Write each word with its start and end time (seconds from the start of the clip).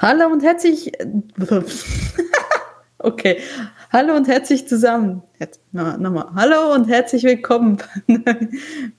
Hallo 0.00 0.28
und 0.32 0.42
herzlich. 0.42 0.90
okay. 2.98 3.36
Hallo 3.92 4.16
und 4.16 4.28
herzlich 4.28 4.66
zusammen. 4.66 5.22
Jetzt, 5.38 5.60
nochmal. 5.72 6.24
Hallo 6.34 6.72
und 6.74 6.88
herzlich 6.88 7.22
willkommen. 7.22 7.76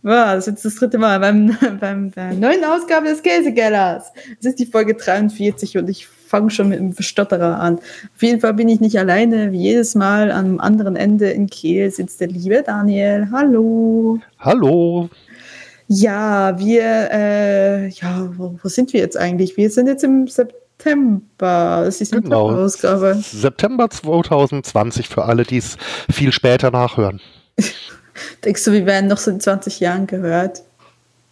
wow, 0.04 0.26
das 0.36 0.46
ist 0.46 0.48
jetzt 0.48 0.66
das 0.66 0.76
dritte 0.76 1.00
Mal 1.00 1.20
beim, 1.20 1.58
beim, 1.80 2.12
der 2.12 2.34
neuen 2.34 2.64
Ausgabe 2.64 3.08
des 3.08 3.24
Käsegellers. 3.24 4.12
Es 4.40 4.46
ist 4.46 4.60
die 4.60 4.68
Folge 4.68 4.94
43 4.94 5.80
und 5.80 5.90
ich 5.90 6.06
fange 6.06 6.52
schon 6.52 6.70
mit 6.70 6.78
einem 6.78 6.94
Verstotterer 6.94 7.60
an. 7.60 7.78
Auf 7.78 8.22
jeden 8.22 8.40
Fall 8.40 8.54
bin 8.54 8.70
ich 8.70 8.80
nicht 8.80 9.00
alleine. 9.00 9.52
Wie 9.52 9.62
jedes 9.62 9.96
Mal 9.96 10.32
am 10.32 10.60
anderen 10.60 10.96
Ende 10.96 11.32
in 11.32 11.48
Kiel 11.48 11.90
sitzt 11.90 12.22
der 12.22 12.28
liebe 12.28 12.62
Daniel. 12.64 13.28
Hallo. 13.32 14.20
Hallo. 14.38 15.10
Ja, 15.88 16.60
wir, 16.60 17.10
äh, 17.12 17.88
ja, 17.88 18.30
wo, 18.38 18.60
wo, 18.62 18.70
sind 18.70 18.94
wir 18.94 19.00
jetzt 19.00 19.18
eigentlich? 19.18 19.58
Wir 19.58 19.72
sind 19.72 19.88
jetzt 19.88 20.04
im 20.04 20.28
September. 20.28 20.61
September. 20.82 21.84
Das 21.86 22.02
ist 22.02 22.14
die 22.14 22.22
genau. 22.22 22.52
Ausgabe. 22.52 23.16
September 23.22 23.90
2020 23.90 25.08
für 25.08 25.26
alle, 25.26 25.44
die 25.44 25.58
es 25.58 25.78
viel 26.12 26.32
später 26.32 26.72
nachhören. 26.72 27.22
Denkst 28.46 28.64
du, 28.66 28.72
wir 28.72 28.86
werden 28.86 29.08
noch 29.08 29.18
so 29.18 29.32
in 29.32 29.40
20 29.40 29.80
Jahren 29.80 30.08
gehört? 30.08 30.64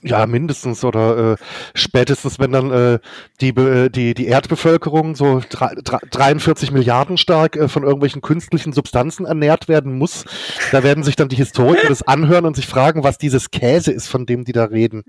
Ja, 0.02 0.26
mindestens 0.28 0.86
oder 0.86 1.34
äh, 1.34 1.36
spätestens, 1.74 2.40
wenn 2.40 2.54
dann 2.54 2.72
äh, 2.72 3.00
die, 3.42 3.54
die, 3.90 4.14
die 4.14 4.28
Erdbevölkerung 4.28 5.14
so 5.16 5.42
43 5.50 6.72
Milliarden 6.72 7.18
stark 7.18 7.58
äh, 7.58 7.68
von 7.68 7.84
irgendwelchen 7.84 8.22
künstlichen 8.22 8.72
Substanzen 8.72 9.26
ernährt 9.26 9.68
werden 9.68 9.98
muss. 9.98 10.24
Da 10.72 10.84
werden 10.84 11.04
sich 11.04 11.18
dann 11.18 11.28
die 11.28 11.36
Historiker 11.36 11.88
das 11.90 12.02
anhören 12.02 12.46
und 12.46 12.56
sich 12.56 12.66
fragen, 12.66 13.04
was 13.04 13.18
dieses 13.18 13.52
Käse 13.52 13.92
ist, 13.92 14.08
von 14.08 14.26
dem 14.26 14.46
die 14.46 14.54
da 14.54 14.66
reden. 14.66 15.04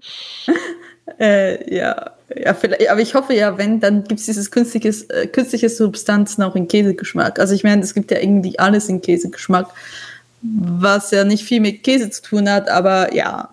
Äh, 1.19 1.75
ja, 1.75 2.13
ja, 2.37 2.55
vielleicht, 2.55 2.89
aber 2.89 3.01
ich 3.01 3.15
hoffe 3.15 3.35
ja, 3.35 3.59
wenn, 3.59 3.81
dann 3.81 4.05
gibt 4.05 4.21
es 4.21 4.27
dieses 4.27 4.51
künstliches, 4.51 5.03
äh, 5.11 5.27
künstliche 5.27 5.69
Substanzen 5.69 6.43
auch 6.43 6.55
in 6.55 6.69
Käsegeschmack. 6.69 7.41
Also 7.41 7.55
ich 7.55 7.65
meine, 7.65 7.83
es 7.83 7.93
gibt 7.95 8.11
ja 8.11 8.19
irgendwie 8.19 8.59
alles 8.59 8.89
in 8.89 9.01
Käsegeschmack, 9.01 9.69
was 10.43 11.11
ja 11.11 11.25
nicht 11.25 11.45
viel 11.45 11.61
mit 11.61 11.83
Käse 11.83 12.11
zu 12.11 12.23
tun 12.23 12.49
hat, 12.49 12.69
aber 12.69 13.13
ja. 13.15 13.51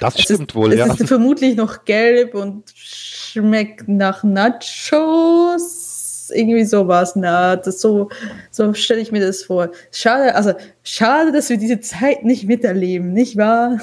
Das 0.00 0.20
stimmt 0.20 0.50
ist, 0.50 0.54
wohl, 0.54 0.72
es 0.72 0.78
ja. 0.78 0.86
Es 0.86 1.00
ist 1.00 1.08
vermutlich 1.08 1.56
noch 1.56 1.84
gelb 1.84 2.34
und 2.34 2.64
schmeckt 2.74 3.88
nach 3.88 4.22
Nachos. 4.22 5.84
Irgendwie 6.30 6.64
sowas. 6.64 7.16
Na, 7.16 7.56
das 7.56 7.80
so, 7.80 8.10
so 8.50 8.74
stelle 8.74 9.00
ich 9.00 9.12
mir 9.12 9.20
das 9.20 9.44
vor. 9.44 9.70
Schade, 9.92 10.34
also 10.34 10.52
schade, 10.84 11.32
dass 11.32 11.48
wir 11.48 11.56
diese 11.56 11.80
Zeit 11.80 12.22
nicht 12.24 12.44
miterleben, 12.44 13.12
nicht 13.12 13.36
wahr? 13.36 13.80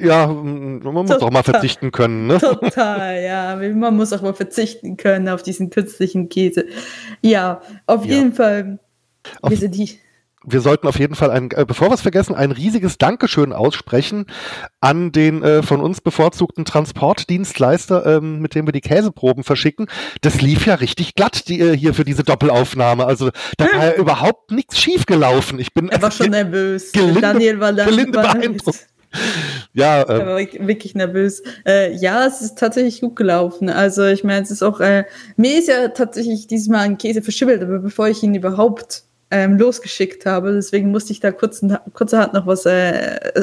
Ja, 0.00 0.26
man 0.26 0.82
muss 0.82 1.08
Total. 1.08 1.28
auch 1.28 1.30
mal 1.30 1.42
verzichten 1.42 1.92
können. 1.92 2.26
Ne? 2.26 2.38
Total, 2.38 3.22
ja. 3.22 3.56
Man 3.74 3.96
muss 3.96 4.12
auch 4.12 4.22
mal 4.22 4.34
verzichten 4.34 4.96
können 4.96 5.28
auf 5.28 5.42
diesen 5.42 5.70
künstlichen 5.70 6.28
Käse. 6.28 6.66
Ja, 7.20 7.60
auf 7.86 8.04
ja. 8.04 8.16
jeden 8.16 8.32
Fall. 8.32 8.78
Auf, 9.42 9.52
wir 10.42 10.60
sollten 10.62 10.86
auf 10.86 10.98
jeden 10.98 11.14
Fall, 11.14 11.30
ein, 11.30 11.50
äh, 11.50 11.66
bevor 11.66 11.90
wir 11.90 11.94
es 11.94 12.00
vergessen, 12.00 12.34
ein 12.34 12.50
riesiges 12.50 12.96
Dankeschön 12.96 13.52
aussprechen 13.52 14.24
an 14.80 15.12
den 15.12 15.42
äh, 15.42 15.62
von 15.62 15.80
uns 15.80 16.00
bevorzugten 16.00 16.64
Transportdienstleister, 16.64 18.06
ähm, 18.06 18.40
mit 18.40 18.54
dem 18.54 18.66
wir 18.66 18.72
die 18.72 18.80
Käseproben 18.80 19.44
verschicken. 19.44 19.86
Das 20.22 20.40
lief 20.40 20.66
ja 20.66 20.76
richtig 20.76 21.14
glatt 21.14 21.48
die, 21.48 21.60
äh, 21.60 21.76
hier 21.76 21.92
für 21.92 22.04
diese 22.04 22.22
Doppelaufnahme. 22.22 23.04
Also 23.04 23.30
da 23.58 23.66
war 23.66 23.84
ja 23.84 23.94
überhaupt 23.96 24.50
nichts 24.50 24.80
schiefgelaufen. 24.80 25.58
Ich 25.58 25.74
bin 25.74 25.90
er 25.90 26.00
war 26.00 26.10
schon 26.10 26.30
nervös. 26.30 26.92
Gelinde, 26.92 27.20
Daniel 27.20 27.60
war, 27.60 27.72
gelinde 27.74 28.18
war 28.22 28.34
beeindruckt 28.34 28.86
ja, 29.72 30.08
ähm, 30.08 30.26
war 30.26 30.38
wirklich 30.38 30.94
nervös. 30.94 31.42
Äh, 31.66 31.94
ja, 31.94 32.26
es 32.26 32.40
ist 32.40 32.58
tatsächlich 32.58 33.00
gut 33.00 33.16
gelaufen. 33.16 33.68
Also 33.68 34.04
ich 34.04 34.24
meine, 34.24 34.42
es 34.42 34.50
ist 34.50 34.62
auch, 34.62 34.80
äh, 34.80 35.04
mir 35.36 35.58
ist 35.58 35.68
ja 35.68 35.88
tatsächlich 35.88 36.46
diesmal 36.46 36.80
ein 36.80 36.98
Käse 36.98 37.22
verschimmelt, 37.22 37.62
aber 37.62 37.78
bevor 37.78 38.08
ich 38.08 38.22
ihn 38.22 38.34
überhaupt 38.34 39.04
ähm, 39.30 39.58
losgeschickt 39.58 40.26
habe, 40.26 40.52
deswegen 40.52 40.90
musste 40.90 41.12
ich 41.12 41.20
da 41.20 41.30
kurz, 41.30 41.64
kurzerhand 41.94 42.34
noch 42.34 42.46
was 42.46 42.66
äh, 42.66 42.90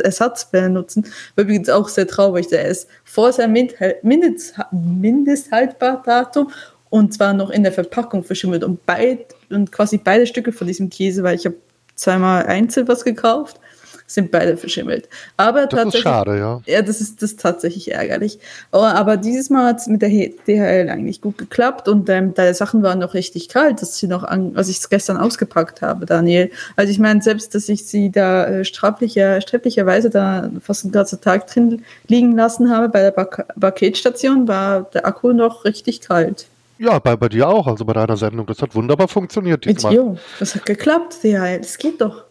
Ersatz 0.04 0.52
benutzen. 0.52 1.06
War 1.36 1.44
übrigens 1.44 1.70
auch 1.70 1.88
sehr 1.88 2.08
traurig, 2.08 2.48
der 2.48 2.66
ist 2.66 2.90
vor 3.06 3.32
seinem 3.32 3.70
Mindest, 4.04 4.56
Mindesthaltbardatum 4.72 6.52
und 6.90 7.14
zwar 7.14 7.34
noch 7.34 7.50
in 7.50 7.64
der 7.64 7.72
Verpackung 7.72 8.24
verschimmelt 8.24 8.64
und 8.64 8.86
beid 8.86 9.36
und 9.50 9.72
quasi 9.72 9.98
beide 9.98 10.28
Stücke 10.28 10.52
von 10.52 10.68
diesem 10.68 10.90
Käse, 10.90 11.24
weil 11.24 11.36
ich 11.36 11.46
habe 11.46 11.56
zweimal 11.96 12.46
einzeln 12.46 12.88
was 12.88 13.04
gekauft 13.04 13.60
sind 14.08 14.32
beide 14.32 14.56
verschimmelt. 14.56 15.10
Aber 15.36 15.68
das 15.68 15.94
ist 15.94 16.02
schade, 16.02 16.40
ja. 16.40 16.62
Ja, 16.66 16.82
das 16.82 17.02
ist, 17.02 17.22
das 17.22 17.32
ist 17.32 17.42
tatsächlich 17.42 17.92
ärgerlich. 17.92 18.40
Oh, 18.72 18.78
aber 18.78 19.18
dieses 19.18 19.50
Mal 19.50 19.68
hat 19.68 19.80
es 19.80 19.88
mit 19.88 20.02
der 20.02 20.10
DHL 20.10 20.90
eigentlich 20.90 21.22
gut 21.22 21.38
geklappt 21.38 21.90
und 21.90 22.10
ähm, 22.10 22.34
deine 22.34 22.54
Sachen 22.54 22.82
waren 22.84 23.00
noch 23.00 23.14
richtig 23.14 23.50
kalt, 23.50 23.82
dass 23.82 23.98
sie 23.98 24.08
noch 24.08 24.24
an, 24.24 24.54
als 24.56 24.70
ich 24.70 24.78
es 24.78 24.90
gestern 24.90 25.18
ausgepackt 25.18 25.82
habe, 25.82 26.06
Daniel. 26.06 26.50
Also 26.78 26.90
ich 26.90 27.00
meine, 27.00 27.22
selbst, 27.22 27.54
dass 27.54 27.68
ich 27.68 27.86
sie 27.86 28.10
da 28.10 28.46
äh, 28.46 28.66
sträflicherweise 28.66 30.10
da 30.10 30.50
fast 30.62 30.86
einen 30.86 30.94
ganzen 30.94 31.20
Tag 31.20 31.48
drin 31.48 31.84
liegen 32.08 32.32
lassen 32.32 32.72
habe 32.72 32.88
bei 32.88 33.02
der 33.02 33.12
Paketstation, 33.12 34.48
war 34.48 34.84
der 34.94 35.06
Akku 35.06 35.34
noch 35.34 35.66
richtig 35.66 36.00
kalt. 36.00 36.48
Ja, 36.80 37.00
bei, 37.00 37.16
bei 37.16 37.28
dir 37.28 37.48
auch, 37.48 37.66
also 37.68 37.86
bei 37.86 37.94
deiner 37.94 38.18
Sendung. 38.18 38.46
Das 38.46 38.62
hat 38.62 38.76
wunderbar 38.76 39.08
funktioniert 39.08 39.66
diesmal. 39.66 39.94
Jo, 39.94 40.18
das 40.40 40.54
hat 40.56 40.66
geklappt, 40.66 41.24
DHL. 41.24 41.60
Das 41.60 41.78
geht 41.78 42.02
doch. 42.02 42.27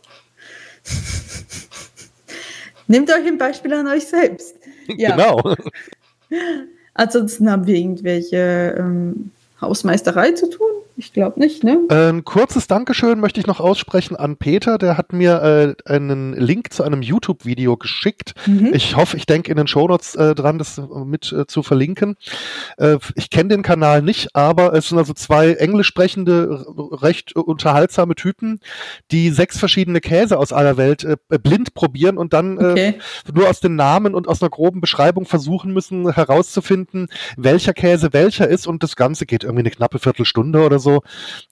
Nehmt 2.86 3.10
euch 3.10 3.26
ein 3.26 3.38
Beispiel 3.38 3.74
an 3.74 3.88
euch 3.88 4.06
selbst. 4.06 4.54
Ja. 4.86 5.16
Genau. 5.16 5.56
Ansonsten 6.94 7.50
haben 7.50 7.66
wir 7.66 7.74
irgendwelche 7.74 8.76
ähm, 8.78 9.32
Hausmeisterei 9.60 10.32
zu 10.32 10.50
tun. 10.50 10.66
Ich 10.98 11.12
glaube 11.12 11.38
nicht, 11.38 11.62
ne? 11.62 11.78
Ein 11.90 12.24
kurzes 12.24 12.68
Dankeschön 12.68 13.20
möchte 13.20 13.38
ich 13.38 13.46
noch 13.46 13.60
aussprechen 13.60 14.16
an 14.16 14.38
Peter. 14.38 14.78
Der 14.78 14.96
hat 14.96 15.12
mir 15.12 15.76
äh, 15.86 15.92
einen 15.92 16.32
Link 16.32 16.72
zu 16.72 16.84
einem 16.84 17.02
YouTube-Video 17.02 17.76
geschickt. 17.76 18.32
Mhm. 18.46 18.70
Ich 18.72 18.96
hoffe, 18.96 19.18
ich 19.18 19.26
denke 19.26 19.50
in 19.50 19.58
den 19.58 19.66
Shownotes 19.66 20.14
äh, 20.14 20.34
dran, 20.34 20.56
das 20.56 20.80
mit 21.04 21.32
äh, 21.32 21.46
zu 21.46 21.62
verlinken. 21.62 22.16
Äh, 22.78 22.96
ich 23.14 23.28
kenne 23.28 23.50
den 23.50 23.62
Kanal 23.62 24.00
nicht, 24.00 24.34
aber 24.34 24.72
es 24.72 24.88
sind 24.88 24.96
also 24.96 25.12
zwei 25.12 25.52
englisch 25.52 25.88
sprechende, 25.88 26.64
recht 27.02 27.36
unterhaltsame 27.36 28.14
Typen, 28.14 28.60
die 29.10 29.28
sechs 29.28 29.58
verschiedene 29.58 30.00
Käse 30.00 30.38
aus 30.38 30.50
aller 30.54 30.78
Welt 30.78 31.04
äh, 31.04 31.16
blind 31.28 31.74
probieren 31.74 32.16
und 32.16 32.32
dann 32.32 32.56
äh, 32.56 32.70
okay. 32.70 32.94
nur 33.34 33.50
aus 33.50 33.60
den 33.60 33.76
Namen 33.76 34.14
und 34.14 34.28
aus 34.28 34.40
einer 34.40 34.50
groben 34.50 34.80
Beschreibung 34.80 35.26
versuchen 35.26 35.74
müssen 35.74 36.10
herauszufinden, 36.10 37.08
welcher 37.36 37.74
Käse 37.74 38.14
welcher 38.14 38.48
ist. 38.48 38.66
Und 38.66 38.82
das 38.82 38.96
Ganze 38.96 39.26
geht 39.26 39.44
irgendwie 39.44 39.55
eine 39.60 39.70
knappe 39.70 39.98
Viertelstunde 39.98 40.64
oder 40.64 40.78
so 40.78 40.86
so 40.86 41.02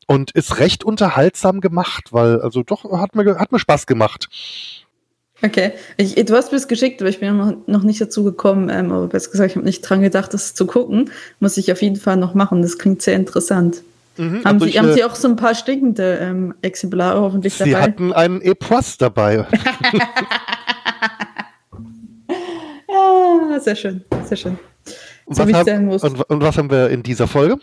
und 0.07 0.31
ist 0.31 0.59
recht 0.59 0.85
unterhaltsam 0.85 1.61
gemacht, 1.61 2.13
weil 2.13 2.41
also 2.41 2.63
doch 2.63 2.85
hat 2.99 3.15
mir 3.15 3.39
hat 3.39 3.53
mir 3.53 3.59
Spaß 3.59 3.87
gemacht. 3.87 4.29
Okay, 5.43 5.73
ich, 5.99 6.15
du 6.15 6.35
hast 6.35 6.53
mir 6.53 6.59
es 6.59 6.69
geschickt, 6.69 7.03
aber 7.03 7.11
ich 7.11 7.21
bin 7.21 7.37
noch, 7.37 7.55
noch 7.67 7.83
nicht 7.83 8.01
dazu 8.01 8.25
gekommen, 8.25 8.71
ähm, 8.71 8.93
aber 8.93 9.09
besser 9.09 9.31
gesagt, 9.31 9.51
ich 9.51 9.57
habe 9.57 9.67
nicht 9.67 9.83
dran 9.83 10.01
gedacht, 10.01 10.33
das 10.33 10.55
zu 10.55 10.67
gucken. 10.67 11.11
Muss 11.41 11.57
ich 11.59 11.71
auf 11.71 11.83
jeden 11.83 11.97
Fall 11.97 12.17
noch 12.17 12.35
machen. 12.35 12.63
Das 12.63 12.79
klingt 12.79 13.03
sehr 13.03 13.17
interessant. 13.17 13.83
Mhm, 14.17 14.45
haben, 14.45 14.61
Sie, 14.61 14.69
ich, 14.69 14.79
haben 14.79 14.93
Sie 14.93 15.01
äh, 15.01 15.05
auch 15.05 15.17
so 15.17 15.29
ein 15.29 15.37
paar 15.37 15.55
stinkende 15.55 16.19
ähm, 16.23 16.55
Exemplare 16.63 17.21
hoffentlich 17.21 17.59
dabei? 17.59 17.71
Sie 17.71 17.77
hatten 17.77 18.13
einen 18.13 18.41
Epoisse 18.41 18.97
dabei. 18.99 19.47
ja, 22.89 23.61
sehr 23.61 23.77
schön, 23.77 24.05
sehr 24.25 24.37
schön. 24.37 24.59
Und 25.27 25.39
was, 25.39 25.53
haben, 25.53 25.89
und, 25.89 26.31
und 26.31 26.43
was 26.43 26.57
haben 26.57 26.71
wir 26.71 26.91
in 26.91 27.03
dieser 27.03 27.27
Folge? 27.27 27.59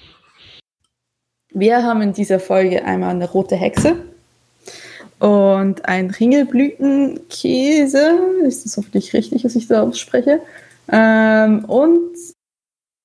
Wir 1.53 1.83
haben 1.83 2.01
in 2.01 2.13
dieser 2.13 2.39
Folge 2.39 2.85
einmal 2.85 3.09
eine 3.11 3.29
rote 3.29 3.55
Hexe 3.55 3.97
und 5.19 5.85
ein 5.85 6.09
Ringelblütenkäse. 6.09 8.19
Ist 8.43 8.65
das 8.65 8.77
hoffentlich 8.77 9.13
richtig, 9.13 9.43
was 9.43 9.55
ich 9.55 9.67
da 9.67 9.83
ausspreche? 9.83 10.41
Ähm, 10.91 11.65
und 11.65 12.15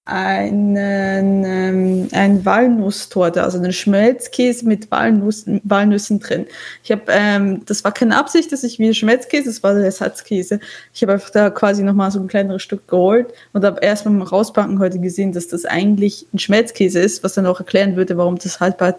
einen, 0.07 1.45
ähm, 1.45 2.09
ein 2.13 2.45
Walnusstorte, 2.45 3.43
also 3.43 3.59
einen 3.59 3.73
Schmelzkäse 3.73 4.65
mit 4.65 4.89
Walnussen, 4.93 5.61
Walnüssen 5.65 6.21
drin. 6.21 6.47
Ich 6.85 6.93
habe, 6.93 7.03
ähm, 7.09 7.63
das 7.67 7.83
war 7.83 7.93
keine 7.93 8.17
Absicht, 8.17 8.53
dass 8.53 8.63
ich 8.63 8.79
wie 8.79 8.95
Schmelzkäse, 8.95 9.47
das 9.47 9.65
war 9.65 9.75
der 9.75 9.85
Ersatzkäse. 9.85 10.61
Ich 10.95 11.03
habe 11.03 11.15
einfach 11.15 11.31
da 11.31 11.51
quasi 11.51 11.83
nochmal 11.83 12.13
so 12.13 12.21
ein 12.21 12.29
kleineres 12.29 12.63
Stück 12.63 12.87
geholt 12.87 13.35
und 13.53 13.65
habe 13.65 13.81
erst 13.83 14.05
beim 14.05 14.23
Rauspacken 14.23 14.79
heute 14.79 15.01
gesehen, 15.01 15.33
dass 15.33 15.49
das 15.49 15.65
eigentlich 15.65 16.27
ein 16.33 16.39
Schmelzkäse 16.39 17.01
ist, 17.01 17.25
was 17.25 17.35
dann 17.35 17.47
auch 17.47 17.59
erklären 17.59 17.97
würde, 17.97 18.17
warum 18.17 18.39
das 18.39 18.61
Haltbar 18.61 18.97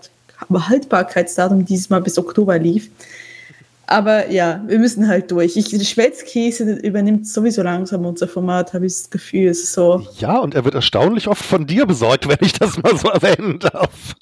Haltbarkeitsdatum 0.51 1.65
dieses 1.65 1.89
Mal 1.89 2.01
bis 2.01 2.19
Oktober 2.19 2.59
lief. 2.59 2.91
Aber 3.89 4.29
ja, 4.29 4.61
wir 4.67 4.79
müssen 4.79 5.07
halt 5.07 5.31
durch. 5.31 5.55
Ich, 5.55 5.69
Schmelzkäse 5.89 6.73
übernimmt 6.73 7.25
sowieso 7.25 7.63
langsam 7.63 8.05
unser 8.05 8.27
Format, 8.27 8.73
habe 8.73 8.85
ich 8.85 8.93
das 8.93 9.09
Gefühl. 9.09 9.47
Es 9.47 9.59
ist 9.59 9.73
so. 9.73 10.05
Ja, 10.19 10.37
und 10.39 10.55
er 10.55 10.65
wird 10.65 10.75
erstaunlich 10.75 11.29
oft 11.29 11.43
von 11.43 11.65
dir 11.65 11.85
besorgt, 11.85 12.27
wenn 12.27 12.37
ich 12.41 12.51
das 12.53 12.77
mal 12.83 12.97
so 12.97 13.07
erwähnen 13.13 13.59
darf. 13.59 14.13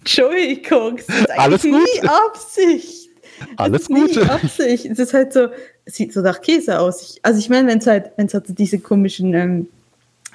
Entschuldigung, 0.00 0.98
das 0.98 1.08
ist 1.08 1.30
Alles 1.30 1.62
gut. 1.62 1.72
nie 1.72 2.08
Absicht. 2.08 3.08
Alles 3.56 3.86
gut. 3.86 4.18
Absicht. 4.18 4.84
Es 4.84 4.98
ist 4.98 5.14
halt 5.14 5.32
so, 5.32 5.48
sieht 5.86 6.12
so 6.12 6.20
nach 6.20 6.42
Käse 6.42 6.78
aus. 6.78 7.02
Ich, 7.02 7.20
also 7.22 7.38
ich 7.38 7.48
meine, 7.48 7.68
wenn 7.68 7.78
es 7.78 7.86
halt, 7.86 8.10
wenn 8.16 8.26
es 8.26 8.34
halt 8.34 8.44
diese 8.48 8.78
komischen 8.78 9.32
ähm, 9.32 9.68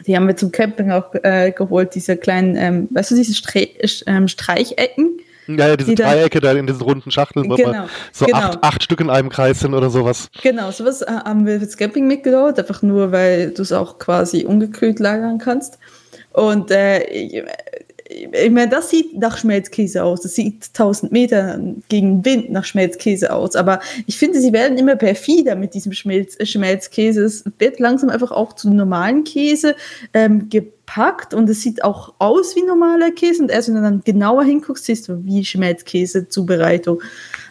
Die 0.08 0.16
haben 0.16 0.28
wir 0.28 0.36
zum 0.36 0.52
Camping 0.52 0.92
auch 0.92 1.14
äh, 1.22 1.52
geholt, 1.52 1.94
diese 1.94 2.18
kleinen, 2.18 2.56
ähm, 2.56 2.88
weißt 2.90 3.12
du, 3.12 3.16
diese 3.16 3.36
Stre 3.36 3.68
ähm, 4.08 4.28
Streichecken. 4.28 5.20
Ja, 5.58 5.68
ja, 5.70 5.78
diese 5.78 5.90
die 5.92 5.96
Dreiecke 5.96 6.40
da 6.40 6.52
in 6.52 6.68
diesen 6.68 6.82
runden 6.82 7.10
Schachteln, 7.10 7.50
wo 7.50 7.56
genau, 7.56 7.72
man 7.72 7.90
so 8.12 8.26
genau. 8.26 8.38
acht, 8.38 8.64
acht 8.64 8.84
Stück 8.84 9.02
in 9.02 9.10
einem 9.10 9.30
Kreis 9.30 9.60
sind 9.60 9.74
oder 9.74 9.90
sowas. 9.90 10.30
Genau, 10.44 10.72
sowas 10.72 11.02
äh, 11.02 11.08
haben 11.08 11.46
wir 11.46 11.60
fürs 11.60 11.76
Camping 11.76 12.08
mitgebaut, 12.08 12.60
einfach 12.60 12.82
nur, 12.82 13.12
weil 13.12 13.52
du 13.52 13.62
es 13.64 13.72
auch 13.72 13.98
quasi 13.98 14.46
ungekühlt 14.46 15.00
lagern 15.00 15.40
kannst. 15.40 15.80
Und 16.34 16.70
äh, 16.72 17.04
ich 18.10 18.52
meine, 18.52 18.70
das 18.70 18.90
sieht 18.90 19.18
nach 19.20 19.38
Schmelzkäse 19.38 20.04
aus. 20.04 20.22
Das 20.22 20.34
sieht 20.34 20.68
1000 20.70 21.12
Meter 21.12 21.60
gegen 21.90 22.26
Wind 22.26 22.52
nach 22.52 22.66
Schmelzkäse 22.66 23.32
aus. 23.32 23.56
Aber 23.56 23.80
ich 24.08 24.18
finde, 24.18 24.42
sie 24.42 24.52
werden 24.52 24.78
immer 24.78 24.96
perfider 24.96 25.56
mit 25.56 25.76
diesem 25.76 25.94
Schmelz, 25.94 26.36
Schmelzkäse. 26.42 27.24
Es 27.24 27.44
wird 27.60 27.80
langsam 27.80 28.10
einfach 28.10 28.32
auch 28.32 28.54
zu 28.54 28.72
normalen 28.72 29.24
Käse 29.26 29.76
ähm, 30.14 30.50
gepackt 30.90 31.34
und 31.34 31.50
es 31.50 31.62
sieht 31.62 31.84
auch 31.84 32.14
aus 32.20 32.56
wie 32.56 32.64
normaler 32.64 33.12
Käse. 33.12 33.44
Und 33.44 33.52
erst 33.52 33.68
wenn 33.68 33.76
du 33.76 33.82
dann 33.82 34.02
genauer 34.04 34.44
hinguckst, 34.44 34.86
siehst 34.86 35.08
du, 35.08 35.24
wie 35.24 35.46
Schmelzkäse-Zubereitung. 35.46 37.02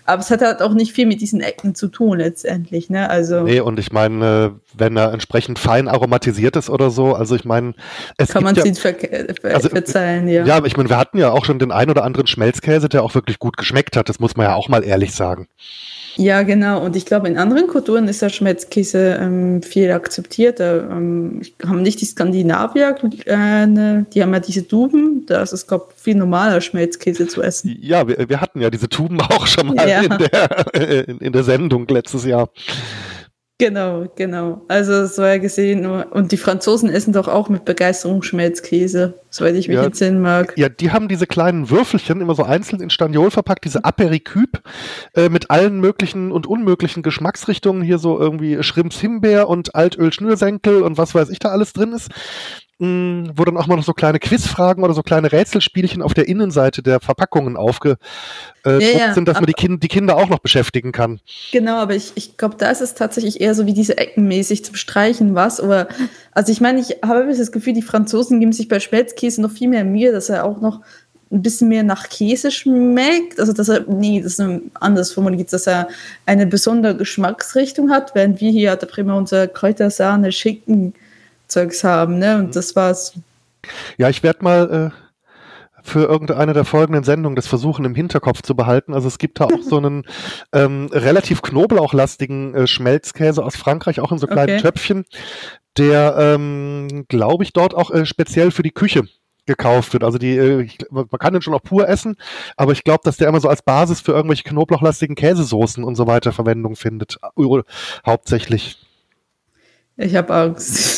Aber 0.09 0.23
es 0.23 0.31
hat 0.31 0.41
halt 0.41 0.63
auch 0.63 0.73
nicht 0.73 0.93
viel 0.93 1.05
mit 1.05 1.21
diesen 1.21 1.43
Ecken 1.43 1.75
zu 1.75 1.87
tun 1.89 2.17
letztendlich. 2.17 2.89
Ne? 2.89 3.11
Also 3.11 3.43
nee, 3.43 3.61
und 3.61 3.79
ich 3.79 3.93
meine, 3.93 4.59
wenn 4.75 4.97
er 4.97 5.13
entsprechend 5.13 5.59
fein 5.59 5.87
aromatisiert 5.87 6.57
ist 6.57 6.71
oder 6.71 6.89
so, 6.89 7.15
also 7.15 7.37
ich 7.37 7.45
meine, 7.45 7.75
es 8.17 8.31
kann 8.31 8.43
man 8.43 8.55
ja, 8.55 8.65
ver 8.73 8.95
ver 8.95 9.55
also, 9.55 9.69
verzeihen, 9.69 10.27
ja. 10.27 10.47
Ja, 10.47 10.57
aber 10.57 10.67
ich 10.67 10.79
meine, 10.79 10.89
wir 10.89 10.97
hatten 10.97 11.19
ja 11.19 11.31
auch 11.31 11.45
schon 11.45 11.59
den 11.59 11.73
ein 11.73 11.91
oder 11.91 12.05
anderen 12.05 12.27
Schmelzkäse, 12.27 12.89
der 12.89 13.03
auch 13.03 13.15
wirklich 13.15 13.39
gut 13.39 13.59
geschmeckt 13.59 13.99
hat. 13.99 14.09
Das 14.09 14.19
muss 14.19 14.35
man 14.35 14.47
ja 14.47 14.55
auch 14.55 14.71
mal 14.71 14.83
ehrlich 14.83 15.15
sagen. 15.15 15.47
Ja, 16.17 16.43
genau. 16.43 16.85
Und 16.85 16.97
ich 16.97 17.07
glaube, 17.07 17.29
in 17.29 17.39
anderen 17.39 17.69
Kulturen 17.69 18.09
ist 18.09 18.23
der 18.23 18.29
Schmelzkäse 18.29 19.19
ähm, 19.21 19.63
viel 19.63 19.93
akzeptierter. 19.93 20.91
Ähm, 20.91 21.43
haben 21.65 21.83
nicht 21.83 22.01
die 22.01 22.07
Skandinavier, 22.07 22.97
äh, 23.27 23.67
ne, 23.67 24.07
die 24.13 24.23
haben 24.23 24.33
ja 24.33 24.41
diese 24.41 24.67
Tuben. 24.67 25.27
Da 25.27 25.43
ist 25.43 25.53
es, 25.53 25.69
glaube 25.69 25.91
viel 26.09 26.17
normaler, 26.17 26.63
Schmelzkäse 26.63 27.27
zu 27.27 27.43
essen. 27.43 27.77
Ja, 27.83 28.09
wir, 28.09 28.31
wir 28.31 28.41
hatten 28.41 28.63
ja 28.63 28.71
diese 28.71 28.89
Tuben 28.89 29.21
auch 29.21 29.47
schon 29.47 29.75
mal 29.75 29.87
ja. 29.87 30.01
in, 30.01 30.17
der, 30.17 31.07
in, 31.07 31.19
in 31.19 31.33
der 31.35 31.45
Sendung 31.45 31.87
letztes 31.87 32.25
Jahr. 32.25 32.49
Genau, 33.59 34.07
genau. 34.17 34.63
Also 34.69 35.05
so 35.05 35.23
ja 35.23 35.37
gesehen. 35.37 35.85
Und 35.85 36.33
die 36.33 36.39
Franzosen 36.39 36.89
essen 36.89 37.13
doch 37.13 37.29
auch 37.29 37.51
mit 37.51 37.67
Begeisterung 37.67 38.23
Schmelzkäse, 38.23 39.21
soweit 39.29 39.57
ich 39.57 39.69
mich 39.69 39.75
ja, 39.75 39.85
entsinnen 39.85 40.23
mag. 40.23 40.55
Ja, 40.57 40.71
die 40.71 40.93
haben 40.93 41.09
diese 41.09 41.27
kleinen 41.27 41.69
Würfelchen 41.69 42.23
immer 42.23 42.35
so 42.35 42.45
einzeln 42.45 42.81
in 42.81 42.89
Staniol 42.89 43.31
verpackt, 43.31 43.67
diese 43.67 43.85
Aperikyp 43.85 44.63
äh, 45.15 45.29
mit 45.29 45.51
allen 45.51 45.79
möglichen 45.79 46.33
und 46.33 46.47
unmöglichen 46.47 47.03
Geschmacksrichtungen. 47.03 47.83
Hier 47.83 47.99
so 47.99 48.19
irgendwie 48.19 48.63
Schrimps 48.63 48.99
Himbeer 48.99 49.47
und 49.49 49.75
Altöl 49.75 50.11
Schnürsenkel 50.11 50.83
und 50.83 50.97
was 50.97 51.15
weiß 51.15 51.29
ich 51.29 51.39
da 51.39 51.51
alles 51.51 51.75
drin 51.75 51.93
ist 51.93 52.09
mh, 52.79 53.33
wo 53.35 53.45
dann 53.45 53.57
auch 53.57 53.67
mal 53.67 53.77
noch 53.77 53.85
so 53.85 53.93
kleine 53.93 54.19
Quizfragen 54.19 54.85
oder 54.85 54.95
so 54.95 55.03
kleine 55.03 55.33
Rätselspielchen 55.33 56.03
auf 56.03 56.15
der 56.15 56.29
Innenseite 56.29 56.83
der 56.83 57.01
Verpackungen 57.01 57.57
aufgedruckt 57.57 58.03
äh, 58.65 58.79
ja, 58.81 58.99
ja, 58.99 59.15
sind, 59.15 59.27
dass 59.29 59.37
man 59.37 59.47
die, 59.47 59.53
kind, 59.53 59.83
die, 59.83 59.89
Kinder 59.89 60.17
auch 60.17 60.29
noch 60.29 60.39
beschäftigen 60.39 60.93
kann. 60.93 61.21
Genau, 61.53 61.77
aber 61.77 61.95
ich, 61.95 62.13
ich 62.15 62.37
glaube, 62.37 62.57
da 62.59 62.71
ist 62.71 62.81
es 62.81 62.95
tatsächlich 62.95 63.41
eher 63.41 63.55
so 63.55 63.67
wie 63.67 63.75
diese 63.75 63.99
Eckenmäßig 63.99 64.65
zum 64.65 64.75
Streichen 64.75 65.35
was. 65.35 65.61
Oder, 65.61 65.89
also 66.33 66.53
ich 66.53 66.61
meine, 66.61 66.81
ich 66.81 66.99
habe 67.05 67.27
das 67.27 67.53
Gefühl, 67.53 67.73
die 67.73 67.83
Franzosen 67.83 68.41
geben 68.41 68.53
sich 68.53 68.69
bei 68.69 68.81
Schmelzkäse 68.81 69.43
noch 69.43 69.51
viel 69.51 69.69
mehr 69.69 69.85
Mühe, 69.85 70.13
dass 70.13 70.29
er 70.29 70.45
auch 70.45 70.61
noch 70.61 70.81
ein 71.31 71.43
bisschen 71.43 71.69
mehr 71.69 71.83
nach 71.83 72.09
Käse 72.09 72.51
schmeckt. 72.51 73.39
Also, 73.39 73.53
dass 73.53 73.69
er, 73.69 73.85
nee, 73.89 74.21
das 74.23 74.39
ist 74.39 74.61
anders 74.75 75.13
formuliert, 75.13 75.53
dass 75.53 75.67
er 75.67 75.89
eine 76.27 76.47
besondere 76.47 76.97
Geschmacksrichtung 76.97 77.91
hat, 77.91 78.15
während 78.15 78.41
wir 78.41 78.51
hier 78.51 78.71
hat 78.71 78.83
der 78.83 78.87
Prima 78.87 79.15
unser 79.15 79.47
Kräutersahne 79.47 80.33
schicken 80.33 80.95
Zeugs 81.49 81.83
haben, 81.85 82.19
ne? 82.19 82.37
Und 82.39 82.47
mhm. 82.49 82.53
das 82.53 82.77
war's. 82.77 83.15
Ja, 83.97 84.09
ich 84.09 84.23
werde 84.23 84.45
mal 84.45 84.93
äh, 84.93 85.09
für 85.83 86.05
irgendeine 86.05 86.53
der 86.53 86.65
folgenden 86.65 87.05
Sendungen 87.05 87.37
das 87.37 87.47
versuchen 87.47 87.85
im 87.85 87.95
Hinterkopf 87.95 88.43
zu 88.43 88.55
behalten. 88.55 88.95
Also 88.95 89.09
es 89.09 89.19
gibt 89.19 89.41
da 89.41 89.47
auch 89.47 89.63
so 89.63 89.79
einen 89.79 90.05
ähm, 90.53 90.89
relativ 90.93 91.43
knoblauchlastigen 91.43 92.55
äh, 92.55 92.67
Schmelzkäse 92.67 93.45
aus 93.45 93.57
Frankreich, 93.57 94.01
auch 94.01 94.13
in 94.13 94.19
so 94.19 94.27
kleinen 94.27 94.55
okay. 94.55 94.63
Töpfchen, 94.63 95.05
der, 95.77 96.17
ähm, 96.19 97.07
glaube 97.09 97.45
ich, 97.45 97.53
dort 97.53 97.75
auch 97.75 97.91
äh, 97.91 98.07
speziell 98.07 98.51
für 98.51 98.63
die 98.63 98.71
Küche 98.71 99.05
gekauft 99.47 99.93
wird. 99.95 100.05
Also 100.05 100.19
die, 100.19 100.37
äh, 100.37 100.63
ich, 100.63 100.79
man 100.91 101.09
kann 101.09 101.33
den 101.33 101.43
schon 101.43 101.55
auch 101.55 101.63
pur 101.63 101.89
essen, 101.89 102.17
aber 102.57 102.73
ich 102.73 102.85
glaube, 102.85 103.01
dass 103.05 103.17
der 103.17 103.29
immer 103.29 103.41
so 103.41 103.49
als 103.49 103.63
Basis 103.63 104.01
für 104.01 104.13
irgendwelche 104.13 104.45
knoblauchlastigen 104.45 105.17
Käsesoßen 105.17 105.83
und 105.83 105.97
so 105.97 106.07
weiter 106.07 106.33
Verwendung 106.33 106.77
findet. 106.77 107.19
Hauptsächlich. 108.07 108.79
Ich 109.97 110.15
habe 110.15 110.33
Angst. 110.33 110.98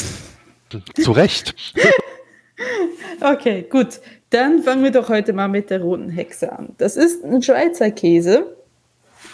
Zu 1.03 1.13
Recht. 1.13 1.55
okay, 3.21 3.67
gut. 3.69 4.01
Dann 4.31 4.63
fangen 4.63 4.85
wir 4.85 4.93
doch 4.93 5.09
heute 5.09 5.33
mal 5.33 5.49
mit 5.49 5.71
der 5.71 5.81
roten 5.81 6.09
Hexe 6.09 6.53
an. 6.53 6.75
Das 6.79 6.97
ist 6.97 7.25
ein 7.25 7.43
Schweizer 7.43 7.91
Käse. 7.91 8.57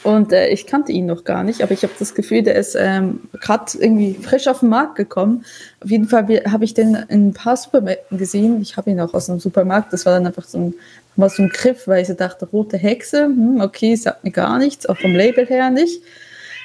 Und 0.03 0.33
äh, 0.33 0.49
ich 0.49 0.67
kannte 0.67 0.93
ihn 0.93 1.07
noch 1.07 1.25
gar 1.25 1.43
nicht, 1.43 1.63
aber 1.63 1.73
ich 1.73 1.83
habe 1.83 1.93
das 1.99 2.15
Gefühl, 2.15 2.43
der 2.43 2.55
ist 2.55 2.77
ähm, 2.79 3.23
gerade 3.41 3.73
irgendwie 3.79 4.15
frisch 4.15 4.47
auf 4.47 4.61
den 4.61 4.69
Markt 4.69 4.95
gekommen. 4.95 5.45
Auf 5.83 5.91
jeden 5.91 6.07
Fall 6.07 6.27
habe 6.49 6.65
ich 6.65 6.75
den 6.75 6.95
in 7.09 7.29
ein 7.29 7.33
paar 7.33 7.57
Supermärkten 7.57 8.17
gesehen. 8.17 8.63
Ich 8.63 8.77
habe 8.77 8.91
ihn 8.91 9.01
auch 9.01 9.15
aus 9.15 9.29
einem 9.29 9.41
Supermarkt. 9.41 9.93
Das 9.93 10.07
war 10.07 10.13
dann 10.13 10.27
einfach 10.27 10.45
so 10.45 10.59
ein, 10.59 10.75
war 11.17 11.29
so 11.29 11.43
ein 11.43 11.49
Griff, 11.49 11.89
weil 11.89 12.03
ich 12.03 12.09
so 12.09 12.15
dachte, 12.15 12.47
rote 12.47 12.77
Hexe, 12.77 13.25
hm, 13.25 13.61
okay, 13.61 13.97
sagt 13.97 14.23
mir 14.23 14.31
gar 14.31 14.59
nichts, 14.59 14.87
auch 14.87 14.97
vom 14.97 15.13
Label 15.13 15.45
her 15.47 15.71
nicht. 15.71 16.03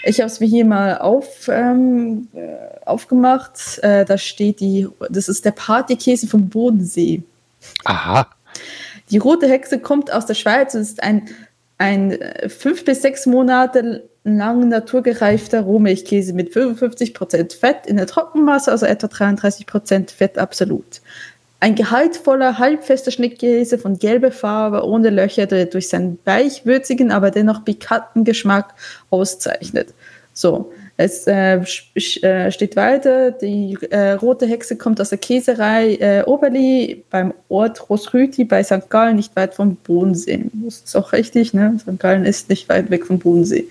Ich 0.04 0.20
habe 0.20 0.28
es 0.28 0.40
mir 0.40 0.48
hier 0.48 0.66
mal 0.66 0.98
auf, 0.98 1.48
ähm, 1.48 2.28
äh, 2.34 2.86
aufgemacht. 2.86 3.80
Äh, 3.84 4.06
da 4.06 4.18
steht 4.18 4.60
die, 4.60 4.88
das 5.10 5.30
ist 5.30 5.46
der 5.46 5.52
Partykäse 5.52 6.28
vom 6.28 6.50
Bodensee. 6.50 7.24
Aha. 7.86 8.28
Die 9.10 9.18
rote 9.18 9.48
Hexe 9.48 9.80
kommt 9.80 10.12
aus 10.12 10.26
der 10.26 10.34
Schweiz 10.34 10.74
und 10.74 10.82
ist 10.82 11.04
ein, 11.04 11.30
ein 11.78 12.12
äh, 12.12 12.50
fünf 12.50 12.86
bis 12.86 13.02
sechs 13.02 13.26
Monate 13.26 14.10
lang 14.24 14.70
naturgereifter 14.70 15.62
Rohmilchkäse 15.62 16.34
mit 16.34 16.54
55% 16.54 17.58
Fett 17.58 17.88
in 17.88 17.98
der 17.98 18.08
Trockenmasse, 18.08 18.72
also 18.72 18.86
etwa 18.86 19.08
33% 19.08 20.12
Fett 20.12 20.38
absolut. 20.38 21.02
Ein 21.62 21.76
gehaltvoller, 21.76 22.58
halbfester 22.58 23.12
Schnittkäse 23.12 23.78
von 23.78 24.00
gelber 24.00 24.32
Farbe, 24.32 24.84
ohne 24.84 25.12
Löcher, 25.12 25.46
der 25.46 25.66
durch 25.66 25.90
seinen 25.90 26.18
weichwürzigen, 26.26 27.12
aber 27.12 27.30
dennoch 27.30 27.64
pikanten 27.64 28.24
Geschmack 28.24 28.74
auszeichnet. 29.12 29.94
So, 30.34 30.72
es 30.98 31.28
äh, 31.28 31.62
äh, 32.24 32.52
steht 32.52 32.76
weiter, 32.76 33.30
die 33.30 33.78
äh, 33.92 34.14
rote 34.14 34.48
Hexe 34.48 34.76
kommt 34.76 35.00
aus 35.00 35.10
der 35.10 35.20
Käserei 35.20 35.98
äh, 35.98 36.24
Oberli 36.26 37.04
beim 37.12 37.32
Ort 37.48 37.92
Rosrüti 37.92 38.44
bei 38.44 38.64
St. 38.64 38.90
Gallen, 38.90 39.18
nicht 39.18 39.36
weit 39.36 39.54
vom 39.54 39.76
Bodensee. 39.76 40.46
Das 40.66 40.80
ist 40.80 40.96
auch 40.96 41.14
richtig, 41.14 41.54
ne? 41.54 41.78
St. 41.80 42.00
Gallen 42.00 42.26
ist 42.26 42.50
nicht 42.50 42.70
weit 42.70 42.90
weg 42.90 43.06
vom 43.06 43.20
Bodensee. 43.20 43.68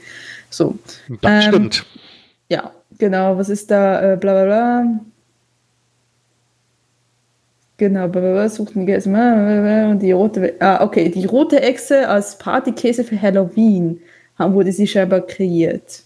So. 0.49 0.79
Das 1.23 1.47
ähm, 1.47 1.51
stimmt. 1.51 1.87
Ja, 2.49 2.71
genau. 2.99 3.37
Was 3.37 3.49
ist 3.49 3.69
da? 3.73 4.13
Äh, 4.13 4.17
bla 4.17 4.33
bla 4.33 4.45
bla. 4.45 5.01
Genau, 7.81 8.49
sucht 8.51 8.77
ein 8.77 8.85
Käse 8.85 9.09
und 9.09 10.01
die 10.01 10.13
rote, 10.13 10.53
ah, 10.61 10.85
okay, 10.85 11.09
die 11.09 11.25
rote 11.25 11.63
Echse 11.63 12.07
als 12.07 12.37
Partykäse 12.37 13.05
für 13.05 13.19
Halloween 13.19 13.99
wurde 14.37 14.71
sie 14.71 14.87
scheinbar 14.87 15.23
kreiert. 15.23 16.03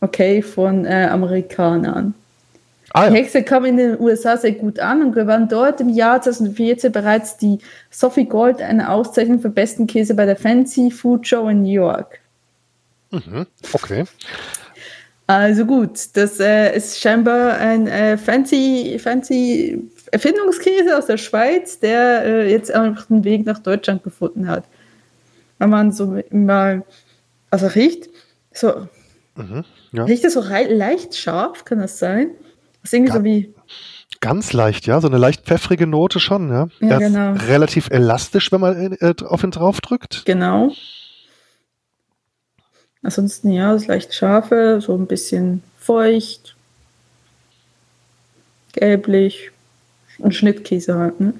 Okay, 0.00 0.40
von 0.40 0.86
äh, 0.86 1.08
Amerikanern. 1.10 2.14
Ah, 2.94 3.04
ja. 3.04 3.10
Die 3.10 3.16
Hexe 3.16 3.42
kam 3.42 3.66
in 3.66 3.76
den 3.76 4.00
USA 4.00 4.38
sehr 4.38 4.52
gut 4.52 4.78
an 4.78 5.02
und 5.02 5.12
gewann 5.12 5.50
dort 5.50 5.82
im 5.82 5.90
Jahr 5.90 6.22
2014 6.22 6.90
bereits 6.90 7.36
die 7.36 7.58
Sophie 7.90 8.24
Gold, 8.24 8.62
eine 8.62 8.88
Auszeichnung 8.88 9.38
für 9.38 9.50
besten 9.50 9.86
Käse 9.86 10.14
bei 10.14 10.24
der 10.24 10.36
Fancy 10.36 10.90
Food 10.90 11.28
Show 11.28 11.46
in 11.48 11.60
New 11.60 11.72
York. 11.72 12.20
Mhm, 13.10 13.46
okay. 13.74 14.04
Also 15.26 15.66
gut, 15.66 16.08
das 16.14 16.40
äh, 16.40 16.74
ist 16.74 16.98
scheinbar 16.98 17.58
ein 17.58 17.86
äh, 17.86 18.16
fancy, 18.16 18.98
fancy 18.98 19.90
Erfindungskäse 20.12 20.96
aus 20.96 21.06
der 21.06 21.16
Schweiz, 21.16 21.80
der 21.80 22.24
äh, 22.24 22.50
jetzt 22.50 22.70
einfach 22.70 23.06
den 23.06 23.24
Weg 23.24 23.46
nach 23.46 23.58
Deutschland 23.58 24.04
gefunden 24.04 24.46
hat. 24.46 24.64
Wenn 25.58 25.70
man 25.70 25.90
so 25.90 26.20
mal, 26.30 26.84
also 27.50 27.66
riecht, 27.66 28.10
so, 28.52 28.86
mhm, 29.36 29.64
ja. 29.92 30.04
riecht 30.04 30.24
es 30.24 30.34
so 30.34 30.42
leicht 30.42 31.16
scharf, 31.16 31.64
kann 31.64 31.78
das 31.78 31.98
sein? 31.98 32.30
Das 32.82 32.90
ist 32.90 32.94
irgendwie 32.94 33.12
ja. 33.12 33.18
so 33.18 33.24
wie. 33.24 33.54
Ganz 34.20 34.52
leicht, 34.52 34.86
ja, 34.86 35.00
so 35.00 35.08
eine 35.08 35.16
leicht 35.16 35.46
pfeffrige 35.46 35.86
Note 35.86 36.20
schon, 36.20 36.50
ja. 36.50 36.68
ja 36.80 36.98
genau. 36.98 37.32
relativ 37.48 37.88
elastisch, 37.88 38.52
wenn 38.52 38.60
man 38.60 38.92
äh, 38.92 39.14
auf 39.24 39.42
ihn 39.42 39.50
draufdrückt. 39.50 40.24
Genau. 40.26 40.72
Ansonsten, 43.02 43.50
ja, 43.50 43.72
das 43.72 43.86
leicht 43.86 44.14
scharfe, 44.14 44.80
so 44.82 44.94
ein 44.94 45.06
bisschen 45.06 45.62
feucht, 45.78 46.54
gelblich, 48.74 49.50
und 50.22 50.34
Schnittkäse 50.34 50.96
halt, 50.96 51.20
ne? 51.20 51.34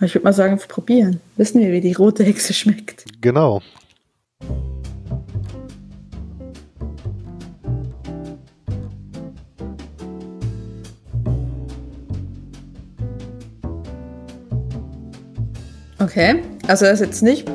Ich 0.00 0.14
würde 0.14 0.24
mal 0.24 0.32
sagen, 0.32 0.58
probieren. 0.68 1.20
Wissen 1.36 1.60
wir, 1.60 1.72
wie 1.72 1.80
die 1.80 1.92
rote 1.92 2.24
Hexe 2.24 2.52
schmeckt. 2.52 3.04
Genau. 3.20 3.62
Okay, 15.98 16.42
also 16.68 16.84
das 16.84 17.00
ist 17.00 17.06
jetzt 17.06 17.22
nicht 17.22 17.48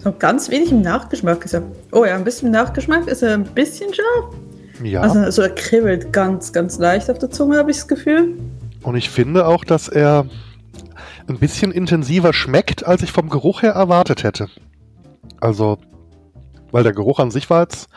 so 0.00 0.12
ganz 0.12 0.50
wenig 0.50 0.70
im 0.70 0.82
Nachgeschmack 0.82 1.44
ist 1.44 1.54
er. 1.54 1.62
Oh 1.92 2.04
ja, 2.04 2.14
ein 2.14 2.24
bisschen 2.24 2.46
im 2.46 2.52
Nachgeschmack 2.52 3.08
ist 3.08 3.22
er 3.22 3.34
ein 3.34 3.44
bisschen 3.44 3.92
scharf. 3.92 4.34
Ja. 4.82 5.00
Also, 5.00 5.18
also 5.18 5.42
er 5.42 5.50
kribbelt 5.50 6.12
ganz, 6.12 6.52
ganz 6.52 6.78
leicht 6.78 7.10
auf 7.10 7.18
der 7.18 7.30
Zunge, 7.30 7.58
habe 7.58 7.70
ich 7.70 7.78
das 7.78 7.88
Gefühl. 7.88 8.36
Und 8.88 8.96
ich 8.96 9.10
finde 9.10 9.46
auch, 9.46 9.66
dass 9.66 9.88
er 9.88 10.24
ein 11.26 11.38
bisschen 11.38 11.72
intensiver 11.72 12.32
schmeckt, 12.32 12.86
als 12.86 13.02
ich 13.02 13.12
vom 13.12 13.28
Geruch 13.28 13.60
her 13.60 13.72
erwartet 13.72 14.24
hätte. 14.24 14.48
Also, 15.42 15.76
weil 16.70 16.84
der 16.84 16.94
Geruch 16.94 17.18
an 17.18 17.30
sich 17.30 17.50
war 17.50 17.60
jetzt 17.60 17.90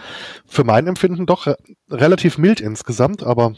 für 0.46 0.66
mein 0.66 0.88
Empfinden 0.88 1.26
doch 1.26 1.48
re 1.48 1.56
relativ 1.90 2.38
mild 2.38 2.60
insgesamt, 2.60 3.24
aber 3.24 3.54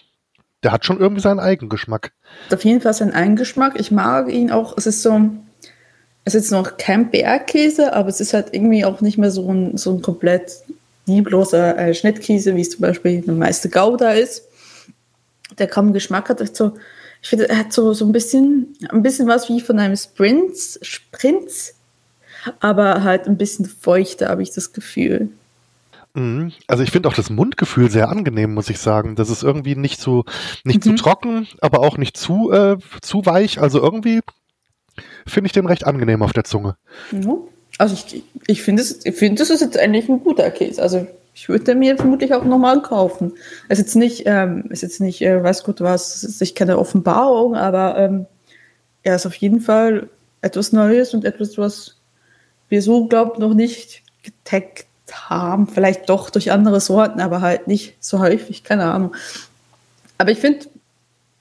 der 0.61 0.71
hat 0.71 0.85
schon 0.85 0.99
irgendwie 0.99 1.23
seinen 1.23 1.39
Eigengeschmack. 1.39 2.11
Auf 2.53 2.63
jeden 2.63 2.81
Fall 2.81 2.93
seinen 2.93 3.13
Eigengeschmack. 3.13 3.79
Ich 3.79 3.89
mag 3.89 4.31
ihn 4.31 4.51
auch. 4.51 4.77
Es 4.77 4.85
ist 4.85 5.01
so, 5.01 5.19
es 6.25 6.35
ist 6.35 6.51
noch 6.51 6.77
kein 6.77 7.09
Bergkäse, 7.09 7.93
aber 7.93 8.09
es 8.09 8.21
ist 8.21 8.35
halt 8.35 8.49
irgendwie 8.51 8.85
auch 8.85 9.01
nicht 9.01 9.17
mehr 9.17 9.31
so 9.31 9.51
ein, 9.51 9.75
so 9.75 9.95
ein 9.95 10.03
komplett 10.03 10.51
liebloser 11.07 11.79
äh, 11.79 11.95
Schnittkäse, 11.95 12.55
wie 12.55 12.61
es 12.61 12.69
zum 12.69 12.81
Beispiel 12.81 13.21
der 13.21 13.33
meiste 13.33 13.69
Gouda 13.69 14.11
ist. 14.11 14.43
Der 15.57 15.65
kaum 15.65 15.93
Geschmack 15.93 16.29
hat. 16.29 16.55
So, 16.55 16.73
ich 17.23 17.29
finde, 17.29 17.47
er 17.49 17.57
hat 17.57 17.71
so, 17.71 17.93
so 17.93 18.05
ein 18.05 18.11
bisschen, 18.11 18.75
ein 18.89 19.01
bisschen 19.01 19.27
was 19.27 19.47
wie 19.47 19.61
von 19.61 19.79
einem 19.79 19.95
Sprints, 19.95 20.77
Sprints, 20.81 21.73
aber 22.59 23.03
halt 23.03 23.27
ein 23.27 23.37
bisschen 23.37 23.65
feuchter, 23.65 24.27
habe 24.27 24.43
ich 24.43 24.51
das 24.51 24.73
Gefühl. 24.73 25.29
Mhm. 26.13 26.51
Also 26.67 26.83
ich 26.83 26.91
finde 26.91 27.07
auch 27.07 27.13
das 27.13 27.29
Mundgefühl 27.29 27.89
sehr 27.89 28.09
angenehm, 28.09 28.53
muss 28.53 28.69
ich 28.69 28.77
sagen. 28.77 29.15
Das 29.15 29.29
ist 29.29 29.41
irgendwie 29.41 29.75
nicht 29.75 30.01
zu 30.01 30.25
nicht 30.65 30.85
mhm. 30.85 30.89
zu 30.89 30.95
trocken, 30.95 31.47
aber 31.61 31.79
auch 31.79 31.97
nicht 31.97 32.17
zu 32.17 32.51
äh, 32.51 32.77
zu 33.01 33.25
weich. 33.25 33.59
Also 33.59 33.81
irgendwie 33.81 34.19
finde 35.25 35.47
ich 35.47 35.53
den 35.53 35.65
recht 35.65 35.87
angenehm 35.87 36.21
auf 36.21 36.33
der 36.33 36.43
Zunge. 36.43 36.75
Ja. 37.11 37.37
Also 37.77 37.95
ich, 37.95 38.23
ich 38.47 38.61
finde 38.61 38.83
es 38.83 39.05
ich 39.05 39.15
finde 39.15 39.39
das 39.41 39.49
ist 39.49 39.61
jetzt 39.61 39.77
eigentlich 39.77 40.09
ein 40.09 40.23
guter 40.23 40.51
Käse. 40.51 40.81
Also 40.83 41.07
ich 41.35 41.49
würde 41.49 41.75
mir 41.75 41.97
vermutlich 41.97 42.33
auch 42.33 42.43
nochmal 42.43 42.81
kaufen. 42.81 43.33
Es 43.67 43.79
ist 43.79 43.85
jetzt 43.85 43.95
nicht 43.95 44.23
ähm, 44.25 44.65
ist 44.69 44.81
jetzt 44.81 45.01
nicht 45.01 45.21
äh, 45.21 45.43
weiß 45.43 45.63
gut 45.63 45.81
was, 45.81 46.23
es 46.23 46.41
ist 46.41 46.55
keine 46.55 46.77
Offenbarung, 46.77 47.55
aber 47.55 47.97
ähm, 47.97 48.25
er 49.03 49.15
ist 49.15 49.25
auf 49.25 49.35
jeden 49.35 49.61
Fall 49.61 50.09
etwas 50.41 50.71
Neues 50.71 51.13
und 51.13 51.25
etwas 51.25 51.57
was 51.57 51.97
wir 52.69 52.81
so 52.81 53.07
glaubt 53.07 53.39
noch 53.39 53.53
nicht 53.53 54.03
getaggt 54.23 54.87
haben, 55.11 55.67
vielleicht 55.67 56.09
doch 56.09 56.29
durch 56.29 56.51
andere 56.51 56.79
Sorten, 56.79 57.19
aber 57.19 57.41
halt 57.41 57.67
nicht 57.67 57.95
so 57.99 58.19
häufig, 58.19 58.63
keine 58.63 58.85
Ahnung. 58.91 59.15
Aber 60.17 60.31
ich 60.31 60.39
finde, 60.39 60.65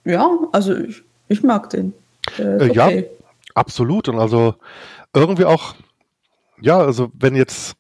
ja, 0.05 0.29
also 0.53 0.77
ich, 0.77 1.03
ich 1.29 1.43
mag 1.43 1.71
den. 1.71 1.95
Äh, 2.39 2.69
okay. 2.69 3.01
Ja, 3.01 3.27
absolut. 3.55 4.09
Und 4.09 4.19
also 4.19 4.57
irgendwie 5.15 5.45
auch, 5.45 5.75
ja, 6.61 6.79
also 6.79 7.11
wenn 7.19 7.35
jetzt 7.35 7.75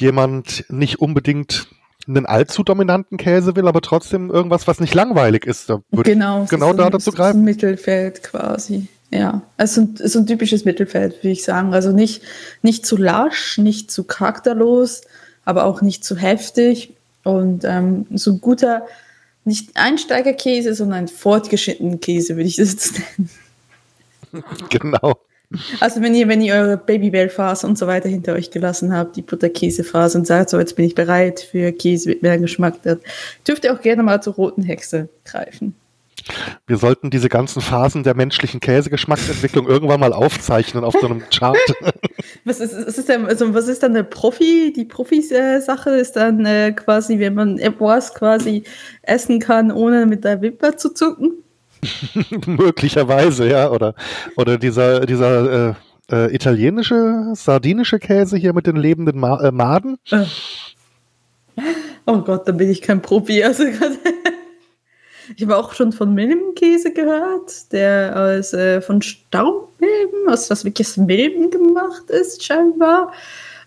jemand 0.00 0.64
nicht 0.68 1.00
unbedingt 1.00 1.68
einen 2.06 2.26
allzu 2.26 2.62
dominanten 2.62 3.18
Käse 3.18 3.56
will, 3.56 3.68
aber 3.68 3.80
trotzdem 3.80 4.30
irgendwas, 4.30 4.66
was 4.66 4.80
nicht 4.80 4.94
langweilig 4.94 5.46
ist, 5.46 5.70
da 5.70 5.82
würde 5.90 6.10
genau, 6.10 6.46
genau 6.48 6.72
da 6.72 6.86
ein, 6.86 6.92
dazu 6.92 7.12
greifen. 7.12 7.40
Ein 7.40 7.44
Mittelfeld 7.44 8.22
quasi. 8.22 8.88
Ja, 9.10 9.42
es 9.56 9.76
ist 9.76 10.16
ein 10.16 10.26
typisches 10.26 10.64
Mittelfeld, 10.64 11.16
würde 11.16 11.30
ich 11.30 11.42
sagen. 11.44 11.74
Also 11.74 11.90
nicht, 11.90 12.22
nicht 12.62 12.86
zu 12.86 12.96
lasch, 12.96 13.58
nicht 13.58 13.90
zu 13.90 14.04
charakterlos, 14.04 15.02
aber 15.44 15.64
auch 15.64 15.82
nicht 15.82 16.04
zu 16.04 16.16
heftig. 16.16 16.94
Und 17.24 17.64
ähm, 17.64 18.06
so 18.14 18.32
ein 18.32 18.40
guter, 18.40 18.86
nicht 19.44 19.70
Einsteigerkäse, 19.74 20.74
sondern 20.74 21.00
ein 21.00 21.08
fortgeschrittener 21.08 21.96
Käse, 21.96 22.36
würde 22.36 22.48
ich 22.48 22.56
das 22.56 22.72
jetzt 22.72 23.00
nennen. 23.18 23.30
Genau. 24.68 25.18
Also 25.80 26.00
wenn 26.00 26.14
ihr, 26.14 26.28
wenn 26.28 26.40
ihr 26.40 26.54
eure 26.54 26.76
Babybell-Phase 26.76 27.66
und 27.66 27.76
so 27.76 27.86
weiter 27.88 28.08
hinter 28.08 28.34
euch 28.34 28.50
gelassen 28.50 28.94
habt, 28.94 29.16
die 29.16 29.22
Butterkäse-Phase 29.22 30.18
und 30.18 30.26
sagt, 30.26 30.50
so 30.50 30.58
jetzt 30.58 30.76
bin 30.76 30.84
ich 30.84 30.94
bereit 30.94 31.40
für 31.40 31.72
Käse 31.72 32.10
mit 32.10 32.22
mehr 32.22 32.38
Geschmack, 32.38 32.82
dann 32.82 33.00
dürft 33.46 33.64
ihr 33.64 33.72
auch 33.72 33.80
gerne 33.80 34.02
mal 34.02 34.22
zur 34.22 34.34
roten 34.34 34.62
Hexe 34.62 35.08
greifen. 35.24 35.74
Wir 36.66 36.76
sollten 36.76 37.10
diese 37.10 37.28
ganzen 37.28 37.62
Phasen 37.62 38.04
der 38.04 38.14
menschlichen 38.14 38.60
Käsegeschmacksentwicklung 38.60 39.66
irgendwann 39.66 40.00
mal 40.00 40.12
aufzeichnen 40.12 40.84
auf 40.84 40.94
so 41.00 41.06
einem 41.06 41.22
Chart. 41.30 41.58
was, 42.44 42.60
ist, 42.60 42.86
was, 42.86 42.98
ist 42.98 43.08
denn, 43.08 43.26
also 43.26 43.52
was 43.52 43.66
ist 43.66 43.82
dann 43.82 43.94
der 43.94 44.02
Profi? 44.04 44.72
Die 44.74 44.84
Profis-Sache 44.84 45.90
ist 45.90 46.12
dann 46.12 46.44
äh, 46.46 46.72
quasi, 46.72 47.18
wenn 47.18 47.34
man 47.34 47.58
etwas 47.58 48.14
quasi 48.14 48.64
essen 49.02 49.40
kann, 49.40 49.72
ohne 49.72 50.06
mit 50.06 50.24
der 50.24 50.40
Wimper 50.42 50.76
zu 50.76 50.94
zucken? 50.94 51.42
Möglicherweise, 52.46 53.48
ja. 53.48 53.70
Oder, 53.70 53.94
oder 54.36 54.58
dieser, 54.58 55.06
dieser 55.06 55.70
äh, 55.70 55.74
äh, 56.10 56.34
italienische, 56.34 57.32
sardinische 57.34 57.98
Käse 57.98 58.36
hier 58.36 58.52
mit 58.52 58.66
den 58.66 58.76
lebenden 58.76 59.18
Ma 59.18 59.40
äh, 59.40 59.52
Maden. 59.52 59.98
Äh. 60.10 60.24
Oh 62.06 62.18
Gott, 62.18 62.48
da 62.48 62.52
bin 62.52 62.70
ich 62.70 62.82
kein 62.82 63.02
Profi. 63.02 63.42
Also 63.44 63.64
ich 65.36 65.42
habe 65.42 65.56
auch 65.56 65.74
schon 65.74 65.92
von 65.92 66.14
Milbenkäse 66.14 66.92
gehört, 66.92 67.72
der 67.72 68.38
aus, 68.38 68.52
äh, 68.52 68.80
von 68.80 69.02
Staubmilben, 69.02 70.28
aus 70.28 70.50
was 70.50 70.64
wirklich 70.64 70.88
aus 70.88 70.96
Milben 70.96 71.50
gemacht 71.50 72.08
ist, 72.08 72.44
scheinbar. 72.44 73.12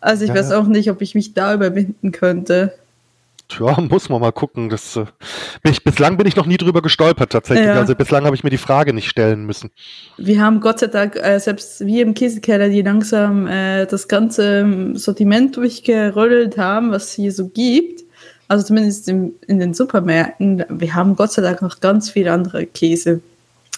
Also 0.02 0.24
ich 0.26 0.30
ja. 0.30 0.36
weiß 0.36 0.52
auch 0.52 0.68
nicht, 0.68 0.92
ob 0.92 1.02
ich 1.02 1.16
mich 1.16 1.34
da 1.34 1.54
überwinden 1.54 2.12
könnte. 2.12 2.74
Ja, 3.60 3.80
muss 3.90 4.10
man 4.10 4.22
mal 4.22 4.32
gucken. 4.32 4.70
Das, 4.70 4.96
äh, 4.96 5.06
ich, 5.64 5.84
bislang 5.84 6.18
bin 6.18 6.28
ich 6.28 6.36
noch 6.36 6.46
nie 6.46 6.58
drüber 6.58 6.82
gestolpert 6.82 7.32
tatsächlich. 7.32 7.68
Ja. 7.68 7.76
Also 7.76 7.96
bislang 7.96 8.26
habe 8.26 8.36
ich 8.36 8.44
mir 8.44 8.50
die 8.50 8.58
Frage 8.58 8.94
nicht 8.94 9.10
stellen 9.10 9.46
müssen. 9.46 9.72
Wir 10.18 10.42
haben 10.42 10.60
Gott 10.60 10.80
sei 10.80 10.88
Dank, 10.88 11.16
äh, 11.16 11.40
selbst 11.40 11.86
wir 11.86 12.04
im 12.04 12.14
Käsekeller, 12.14 12.70
die 12.70 12.82
langsam 12.82 13.48
äh, 13.48 13.86
das 13.86 14.08
ganze 14.08 14.94
Sortiment 14.96 15.56
durchgerollt 15.58 16.58
haben, 16.58 16.92
was 16.92 17.06
es 17.06 17.14
hier 17.14 17.32
so 17.32 17.48
gibt 17.50 18.04
also 18.54 18.66
zumindest 18.66 19.08
im, 19.10 19.34
in 19.48 19.60
den 19.60 19.74
Supermärkten, 19.74 20.64
wir 20.70 20.94
haben 20.94 21.16
Gott 21.16 21.32
sei 21.32 21.42
Dank 21.42 21.62
noch 21.62 21.80
ganz 21.80 22.12
viele 22.12 22.32
andere 22.32 22.66
Käse 22.66 23.22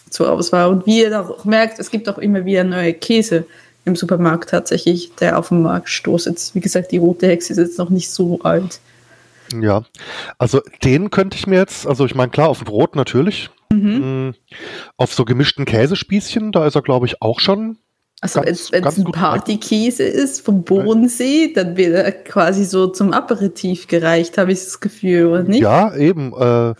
zur 0.10 0.32
Auswahl. 0.32 0.70
Und 0.70 0.86
wie 0.86 1.02
ihr 1.02 1.20
auch 1.20 1.46
merkt, 1.46 1.80
es 1.80 1.92
gibt 1.92 2.10
auch 2.10 2.18
immer 2.18 2.46
wieder 2.46 2.64
neue 2.64 2.94
Käse 2.94 3.46
im 3.86 3.96
Supermarkt 3.96 4.50
tatsächlich, 4.50 5.14
der 5.16 5.38
auf 5.38 5.50
den 5.50 5.62
Markt 5.62 5.90
stoßt. 5.90 6.56
wie 6.56 6.60
gesagt, 6.60 6.92
die 6.92 6.98
rote 6.98 7.28
Hexe 7.28 7.54
ist 7.54 7.60
jetzt 7.60 7.78
noch 7.78 7.90
nicht 7.90 8.10
so 8.10 8.42
alt. 8.42 8.80
Ja, 9.62 9.84
also 10.38 10.62
den 10.84 11.10
könnte 11.10 11.38
ich 11.38 11.48
mir 11.48 11.60
jetzt, 11.60 11.88
also 11.88 12.06
ich 12.06 12.16
meine, 12.16 12.32
klar, 12.32 12.50
auf 12.50 12.60
dem 12.60 12.66
Brot 12.66 12.96
natürlich. 12.96 13.50
Mhm. 13.72 14.28
Mm, 14.30 14.34
auf 14.98 15.14
so 15.14 15.26
gemischten 15.26 15.66
Käsespießchen, 15.66 16.52
da 16.52 16.66
ist 16.66 16.76
er, 16.76 16.82
glaube 16.82 17.08
ich, 17.08 17.22
auch 17.22 17.40
schon 17.40 17.78
also 18.22 18.42
wenn 18.42 18.54
es 18.54 18.98
ein 18.98 19.12
Partykäse 19.12 20.04
ist 20.04 20.42
vom 20.42 20.64
Bodensee, 20.64 21.54
dann 21.54 21.78
wird 21.78 21.94
er 21.94 22.12
quasi 22.12 22.64
so 22.64 22.88
zum 22.88 23.14
Aperitif 23.14 23.88
gereicht, 23.88 24.38
habe 24.38 24.52
ich 24.52 24.64
das 24.64 24.80
Gefühl, 24.80 25.28
oder 25.28 25.44
nicht? 25.44 25.62
Ja, 25.62 25.94
eben. 25.96 26.34
Äh, 26.34 26.74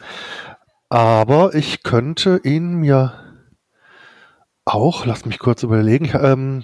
aber 0.90 1.54
ich 1.54 1.84
könnte 1.84 2.40
ihn 2.44 2.76
mir 2.76 3.14
auch, 4.64 5.06
lass 5.06 5.26
mich 5.26 5.38
kurz 5.38 5.62
überlegen, 5.62 6.12
ähm, 6.20 6.64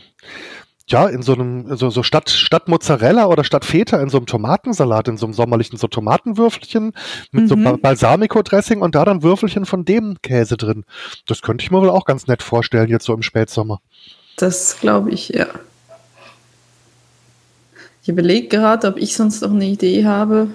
ja, 0.92 1.08
in 1.08 1.22
so 1.22 1.34
einem, 1.34 1.76
so, 1.76 1.90
so 1.90 2.04
statt, 2.04 2.30
statt 2.30 2.68
Mozzarella 2.68 3.26
oder 3.28 3.44
statt 3.44 3.66
Feta 3.66 4.02
in 4.02 4.10
so 4.10 4.18
einem 4.18 4.26
Tomatensalat, 4.26 5.08
in 5.08 5.18
so 5.18 5.26
einem 5.26 5.34
sommerlichen, 5.34 5.78
so 5.78 5.88
Tomatenwürfelchen 5.88 6.94
mit 7.32 7.44
mhm. 7.44 7.48
so 7.48 7.56
Balsamico-Dressing 7.56 8.82
und 8.82 8.96
da 8.96 9.06
dann 9.06 9.24
Würfelchen 9.24 9.66
von 9.66 9.86
dem 9.86 10.18
Käse 10.22 10.58
drin. 10.58 10.84
Das 11.28 11.42
könnte 11.42 11.64
ich 11.64 11.72
mir 11.72 11.82
wohl 11.82 11.90
auch 11.90 12.06
ganz 12.06 12.28
nett 12.28 12.44
vorstellen, 12.44 12.90
jetzt 12.90 13.06
so 13.06 13.14
im 13.14 13.22
Spätsommer. 13.22 13.82
Das 14.38 14.80
glaube 14.80 15.12
ich, 15.12 15.30
ja. 15.30 15.48
Ich 18.04 18.10
überlege 18.10 18.48
gerade, 18.48 18.88
ob 18.88 18.98
ich 18.98 19.16
sonst 19.16 19.42
noch 19.42 19.52
eine 19.52 19.66
Idee 19.66 20.06
habe. 20.06 20.48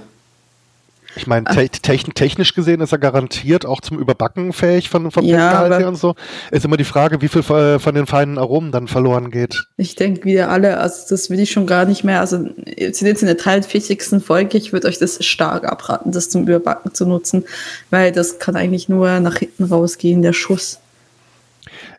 Ich 1.16 1.26
meine, 1.26 1.44
te 1.44 1.68
technisch 1.68 2.54
gesehen 2.54 2.80
ist 2.80 2.92
er 2.92 2.98
garantiert 2.98 3.64
auch 3.66 3.80
zum 3.80 3.98
Überbacken 3.98 4.52
fähig 4.52 4.90
von, 4.90 5.10
vom 5.10 5.24
ja, 5.24 5.66
her 5.66 5.88
und 5.88 5.96
so. 5.96 6.14
Ist 6.50 6.64
immer 6.64 6.76
die 6.76 6.84
Frage, 6.84 7.20
wie 7.22 7.28
viel 7.28 7.42
von 7.42 7.94
den 7.94 8.06
feinen 8.06 8.38
Aromen 8.38 8.70
dann 8.72 8.86
verloren 8.86 9.30
geht. 9.30 9.66
Ich 9.76 9.94
denke 9.94 10.24
wieder 10.24 10.50
alle, 10.50 10.78
also 10.78 11.06
das 11.08 11.30
will 11.30 11.40
ich 11.40 11.50
schon 11.50 11.66
gar 11.66 11.84
nicht 11.84 12.04
mehr. 12.04 12.20
Also 12.20 12.44
wir 12.44 12.94
sind 12.94 13.08
jetzt 13.08 13.22
in 13.22 13.26
der 13.26 13.36
43. 13.36 14.22
Folge. 14.24 14.58
Ich 14.58 14.72
würde 14.72 14.88
euch 14.88 14.98
das 14.98 15.24
stark 15.24 15.64
abraten, 15.64 16.12
das 16.12 16.28
zum 16.28 16.42
Überbacken 16.42 16.94
zu 16.94 17.06
nutzen, 17.06 17.44
weil 17.90 18.12
das 18.12 18.38
kann 18.38 18.56
eigentlich 18.56 18.88
nur 18.88 19.20
nach 19.20 19.36
hinten 19.36 19.64
rausgehen, 19.64 20.22
der 20.22 20.32
Schuss 20.32 20.80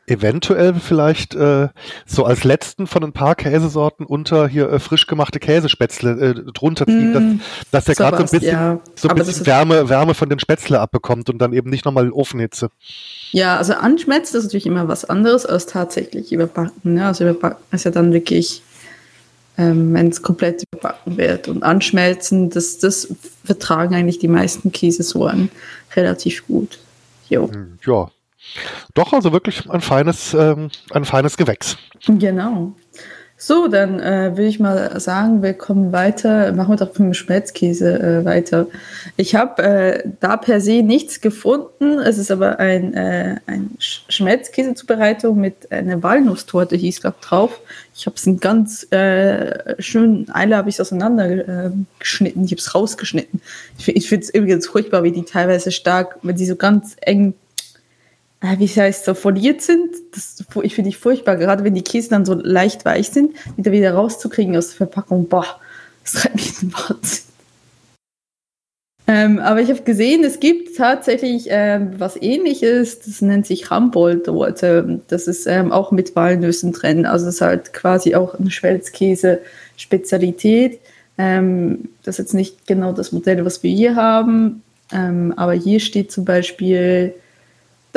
eventuell 0.08 0.74
vielleicht 0.74 1.36
äh, 1.36 1.68
so 2.06 2.24
als 2.24 2.46
letzten 2.46 2.88
von 2.88 3.04
ein 3.04 3.12
paar 3.12 3.36
Käsesorten 3.36 4.06
unter 4.06 4.48
hier 4.48 4.72
äh, 4.72 4.80
frisch 4.80 5.06
gemachte 5.06 5.40
Käsespätzle 5.40 6.12
äh, 6.12 6.52
drunter 6.54 6.86
ziehen, 6.86 7.12
mm, 7.12 7.42
dass, 7.72 7.86
dass 7.86 7.86
der 7.86 7.96
gerade 7.96 8.18
so 8.18 8.24
ein 8.24 8.40
bisschen, 8.40 8.54
ja. 8.54 8.80
so 8.96 9.10
ein 9.10 9.16
bisschen 9.16 9.46
Wärme, 9.46 9.90
Wärme 9.90 10.14
von 10.14 10.30
den 10.30 10.40
Spätzle 10.40 10.80
abbekommt 10.80 11.30
und 11.30 11.40
dann 11.40 11.52
eben 11.52 11.70
nicht 11.70 11.84
nochmal 11.84 12.10
Ofenhitze. 12.12 12.70
Ja, 13.32 13.58
also 13.58 13.74
anschmelzt 13.74 14.34
ist 14.34 14.46
natürlich 14.46 14.66
immer 14.66 14.88
was 14.88 15.06
anderes 15.06 15.46
als 15.46 15.66
tatsächlich 15.66 16.32
überbacken. 16.32 16.94
Ne? 16.94 17.06
Also 17.06 17.26
überbacken 17.26 17.62
ist 17.72 17.84
ja 17.84 17.92
dann 17.92 18.14
wirklich, 18.14 18.62
ähm, 19.58 19.94
wenn 19.94 20.08
es 20.08 20.22
komplett 20.22 20.64
überbacken 20.72 21.18
wird 21.18 21.50
und 21.50 21.64
anschmelzen, 21.64 22.50
das, 22.50 22.78
das 22.80 23.14
vertragen 23.44 23.94
eigentlich 23.94 24.20
die 24.20 24.30
meisten 24.30 24.72
Käsesorten 24.72 25.52
relativ 25.98 26.48
gut. 26.48 26.80
Jo. 27.28 27.52
Hm, 27.52 27.78
ja, 27.86 28.10
Doch, 28.94 29.14
also 29.14 29.32
wirklich 29.32 29.70
ein 29.70 29.82
feines, 29.82 30.34
ähm, 30.34 30.70
ein 30.92 31.06
feines 31.06 31.38
Gewächs. 31.38 31.78
Genau. 32.08 32.74
So, 33.40 33.68
dann 33.68 34.00
äh, 34.00 34.36
will 34.36 34.48
ich 34.48 34.60
mal 34.60 35.00
sagen, 35.00 35.44
wir 35.44 35.54
kommen 35.54 35.92
weiter, 35.92 36.52
machen 36.54 36.72
wir 36.72 36.78
doch 36.78 36.88
mit 36.88 36.98
dem 36.98 37.14
Schmelzkäse 37.14 38.00
äh, 38.00 38.26
weiter. 38.26 38.66
Ich 39.16 39.36
habe 39.36 39.62
äh, 39.62 40.10
da 40.20 40.38
per 40.38 40.60
se 40.60 40.82
nichts 40.82 41.22
gefunden. 41.22 42.00
Es 42.00 42.18
ist 42.18 42.32
aber 42.32 42.58
ein, 42.58 42.96
äh, 42.96 43.36
ein 43.46 43.70
Schmelzkäsezubereitung 43.78 45.40
mit 45.40 45.72
einer 45.72 46.02
Walnusstorte, 46.02 46.76
hieß 46.76 47.02
glaube 47.02 47.18
drauf. 47.22 47.62
Ich 47.94 48.08
habe 48.08 48.16
es 48.16 48.26
in 48.26 48.40
ganz 48.40 48.92
äh, 48.92 49.80
schönen 49.80 50.34
Eile 50.34 50.58
habe 50.58 50.70
ich 50.70 50.82
auseinandergeschnitten. 50.82 52.44
ich 52.44 52.52
habe 52.52 52.60
es 52.60 52.74
rausgeschnitten. 52.74 53.40
Ich, 53.78 53.88
ich 53.88 54.10
finde 54.10 54.24
es 54.24 54.34
übrigens 54.34 54.66
furchtbar, 54.66 55.04
wie 55.04 55.12
die 55.12 55.26
teilweise 55.26 55.72
stark, 55.72 56.18
wenn 56.24 56.36
die 56.36 56.46
so 56.48 56.56
ganz 56.56 56.96
eng 57.02 57.34
äh, 57.34 57.47
wie 58.42 58.68
heißt 58.68 59.06
so 59.06 59.14
foliert 59.14 59.62
sind. 59.62 59.96
Das, 60.14 60.44
ich 60.64 60.76
finde 60.76 60.90
ich 60.90 60.98
furchtbar, 60.98 61.38
gerade 61.38 61.64
wenn 61.64 61.74
die 61.74 61.84
Käse 61.84 62.10
dann 62.10 62.26
so 62.26 62.34
leicht 62.34 62.86
weich 62.86 63.10
sind, 63.10 63.36
wieder 63.56 63.72
wieder 63.72 63.94
rauszukriegen 63.94 64.56
aus 64.56 64.70
der 64.70 64.78
Verpackung. 64.78 65.28
Boah, 65.28 65.60
das 66.04 66.14
treibt 66.14 66.36
mich 66.36 66.62
in 66.62 66.70
den 66.70 66.74
Wahnsinn. 66.74 67.24
Ähm, 69.10 69.40
aber 69.40 69.62
ich 69.62 69.70
habe 69.70 69.84
gesehen, 69.84 70.26
es 70.26 70.42
gibt 70.42 70.76
tatsächlich 70.76 71.48
ähm, 71.50 71.94
was 71.98 72.22
ähnliches, 72.22 73.00
das 73.00 73.22
nennt 73.22 73.48
sich 73.48 73.72
Rambold-Torte. 73.72 75.00
Das 75.08 75.28
ist 75.28 75.48
ähm, 75.48 75.72
auch 75.72 75.94
mit 75.94 76.14
Walnüssen 76.18 76.74
drin. 76.74 77.06
Also 77.06 77.28
es 77.28 77.36
ist 77.36 77.42
halt 77.42 77.72
quasi 77.72 78.16
auch 78.16 78.38
eine 78.38 78.52
Schmelzkäse-Spezialität. 78.52 80.82
Ähm, 81.18 81.88
das 82.04 82.16
ist 82.16 82.20
jetzt 82.20 82.34
nicht 82.34 82.68
genau 82.68 82.92
das 82.92 83.14
Modell, 83.14 83.46
was 83.46 83.64
wir 83.64 83.72
hier 83.72 83.96
haben. 83.96 84.62
Ähm, 84.92 85.34
aber 85.38 85.54
hier 85.54 85.80
steht 85.80 86.12
zum 86.12 86.26
Beispiel 86.26 87.14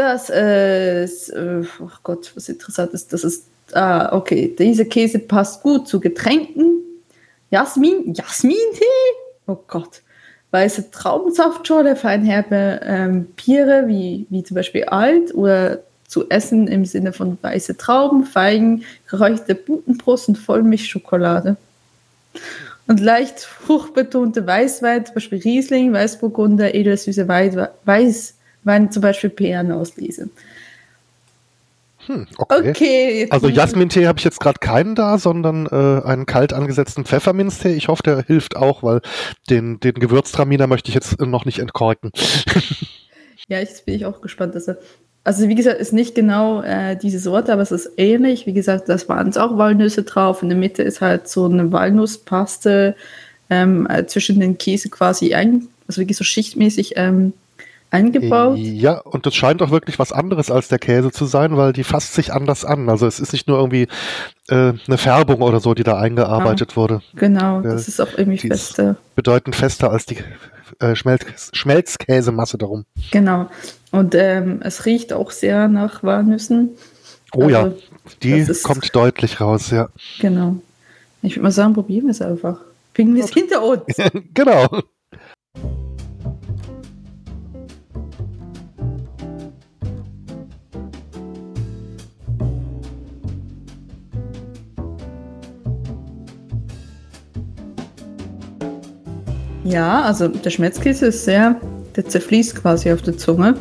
das 0.00 0.30
ist, 0.30 1.28
äh, 1.28 1.62
oh 1.78 1.90
Gott, 2.02 2.32
was 2.34 2.48
interessant 2.48 2.92
ist, 2.92 3.12
das 3.12 3.22
ist, 3.22 3.44
ah, 3.74 4.16
okay, 4.16 4.54
dieser 4.58 4.86
Käse 4.86 5.18
passt 5.18 5.62
gut 5.62 5.86
zu 5.88 6.00
Getränken. 6.00 6.80
Jasmin, 7.50 8.14
Jasmin-Tee? 8.14 8.84
Oh 9.46 9.58
Gott. 9.66 10.00
Weiße 10.52 10.90
Traubensaftschorle, 10.90 11.96
feinherbe 11.96 12.80
ähm, 12.82 13.26
Biere, 13.36 13.84
wie, 13.88 14.26
wie 14.30 14.42
zum 14.42 14.54
Beispiel 14.54 14.84
Alt 14.84 15.34
oder 15.34 15.80
zu 16.08 16.28
essen 16.30 16.66
im 16.66 16.86
Sinne 16.86 17.12
von 17.12 17.36
weiße 17.42 17.76
Trauben, 17.76 18.24
Feigen, 18.24 18.84
geräucherte 19.08 19.54
Butenbrust 19.54 20.28
und 20.28 20.38
Vollmilchschokolade. 20.38 21.56
Und 22.88 23.00
leicht 23.00 23.40
fruchtbetonte 23.40 24.46
Weißwein, 24.46 25.04
zum 25.04 25.14
Beispiel 25.14 25.38
Riesling, 25.38 25.92
Weißburgunder, 25.92 26.74
edelsüße 26.74 27.28
Weiß, 27.28 28.34
wenn 28.64 28.90
zum 28.90 29.02
Beispiel 29.02 29.30
Beeren 29.30 29.72
auslese. 29.72 30.28
Hm, 32.06 32.26
okay. 32.38 32.70
okay 32.70 33.28
also 33.30 33.48
Jasmin-Tee 33.48 34.06
habe 34.06 34.18
ich 34.18 34.24
jetzt 34.24 34.40
gerade 34.40 34.58
keinen 34.58 34.94
da, 34.94 35.18
sondern 35.18 35.66
äh, 35.66 36.04
einen 36.04 36.26
kalt 36.26 36.52
angesetzten 36.52 37.04
Pfefferminztee. 37.04 37.72
Ich 37.74 37.88
hoffe, 37.88 38.02
der 38.02 38.22
hilft 38.22 38.56
auch, 38.56 38.82
weil 38.82 39.00
den, 39.48 39.80
den 39.80 39.94
Gewürztraminer 39.94 40.66
möchte 40.66 40.88
ich 40.88 40.94
jetzt 40.94 41.20
noch 41.20 41.44
nicht 41.44 41.58
entkorken. 41.58 42.10
ja, 43.48 43.58
jetzt 43.58 43.84
bin 43.84 43.94
ich 43.94 44.06
auch 44.06 44.22
gespannt. 44.22 44.54
Dass 44.54 44.68
er, 44.68 44.78
also 45.24 45.46
wie 45.46 45.54
gesagt, 45.54 45.78
ist 45.78 45.92
nicht 45.92 46.14
genau 46.14 46.62
äh, 46.62 46.96
diese 46.96 47.18
Sorte, 47.18 47.52
aber 47.52 47.62
es 47.62 47.70
ist 47.70 47.90
ähnlich. 47.96 48.46
Wie 48.46 48.54
gesagt, 48.54 48.88
das 48.88 49.08
waren 49.08 49.28
es 49.28 49.36
auch 49.36 49.58
Walnüsse 49.58 50.02
drauf. 50.02 50.42
In 50.42 50.48
der 50.48 50.58
Mitte 50.58 50.82
ist 50.82 51.02
halt 51.02 51.28
so 51.28 51.44
eine 51.44 51.70
Walnusspaste 51.70 52.96
ähm, 53.50 53.86
äh, 53.90 54.06
zwischen 54.06 54.40
den 54.40 54.56
Käse 54.56 54.88
quasi 54.88 55.34
ein, 55.34 55.68
also 55.86 56.00
wirklich 56.00 56.16
so 56.16 56.24
schichtmäßig 56.24 56.94
ähm, 56.96 57.34
eingebaut. 57.90 58.58
Ja, 58.58 58.98
und 58.98 59.26
das 59.26 59.34
scheint 59.34 59.62
auch 59.62 59.70
wirklich 59.70 59.98
was 59.98 60.12
anderes 60.12 60.50
als 60.50 60.68
der 60.68 60.78
Käse 60.78 61.10
zu 61.10 61.26
sein, 61.26 61.56
weil 61.56 61.72
die 61.72 61.84
fasst 61.84 62.14
sich 62.14 62.32
anders 62.32 62.64
an. 62.64 62.88
Also 62.88 63.06
es 63.06 63.20
ist 63.20 63.32
nicht 63.32 63.48
nur 63.48 63.58
irgendwie 63.58 63.88
äh, 64.48 64.72
eine 64.86 64.98
Färbung 64.98 65.42
oder 65.42 65.60
so, 65.60 65.74
die 65.74 65.82
da 65.82 65.98
eingearbeitet 65.98 66.72
ja, 66.72 66.76
wurde. 66.76 67.02
Genau, 67.14 67.60
das 67.60 67.88
ist 67.88 68.00
auch 68.00 68.16
irgendwie 68.16 68.38
fester. 68.38 68.96
Bedeutend 69.16 69.56
fester 69.56 69.90
als 69.90 70.06
die 70.06 70.18
äh, 70.78 70.94
Schmelz 70.94 71.50
Schmelzkäsemasse 71.52 72.58
darum. 72.58 72.84
Genau. 73.10 73.48
Und 73.90 74.14
ähm, 74.14 74.60
es 74.62 74.86
riecht 74.86 75.12
auch 75.12 75.30
sehr 75.30 75.68
nach 75.68 76.02
Walnüssen. 76.02 76.70
Oh 77.32 77.44
also, 77.44 77.50
ja, 77.50 77.72
die 78.22 78.46
kommt 78.62 78.94
deutlich 78.94 79.40
raus, 79.40 79.70
ja. 79.70 79.88
Genau. 80.20 80.56
Ich 81.22 81.32
würde 81.32 81.42
mal 81.44 81.52
sagen, 81.52 81.74
probieren 81.74 82.06
wir 82.06 82.12
es 82.12 82.22
einfach. 82.22 82.58
Bringen 82.94 83.14
wir 83.14 83.24
es 83.24 83.30
hinter 83.30 83.62
uns. 83.62 83.82
genau. 84.34 84.66
Ja, 99.70 100.02
also 100.02 100.26
der 100.26 100.50
Schmelzkäse 100.50 101.06
ist 101.06 101.24
sehr, 101.24 101.60
der 101.94 102.04
zerfließt 102.04 102.56
quasi 102.56 102.90
auf 102.90 103.02
der 103.02 103.16
Zunge. 103.16 103.56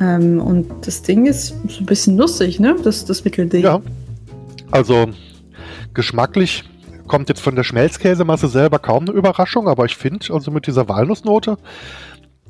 Ähm, 0.00 0.40
und 0.40 0.68
das 0.84 1.02
Ding 1.02 1.26
ist 1.26 1.54
so 1.68 1.80
ein 1.80 1.86
bisschen 1.86 2.16
nussig, 2.16 2.58
ne? 2.58 2.76
Das, 2.82 3.04
das 3.04 3.24
Mittelding. 3.24 3.62
Ja. 3.62 3.80
Also 4.72 5.06
geschmacklich 5.94 6.64
kommt 7.06 7.28
jetzt 7.28 7.40
von 7.40 7.54
der 7.54 7.62
Schmelzkäsemasse 7.62 8.48
selber 8.48 8.80
kaum 8.80 9.04
eine 9.04 9.16
Überraschung, 9.16 9.68
aber 9.68 9.84
ich 9.84 9.96
finde, 9.96 10.34
also 10.34 10.50
mit 10.50 10.66
dieser 10.66 10.88
Walnussnote, 10.88 11.56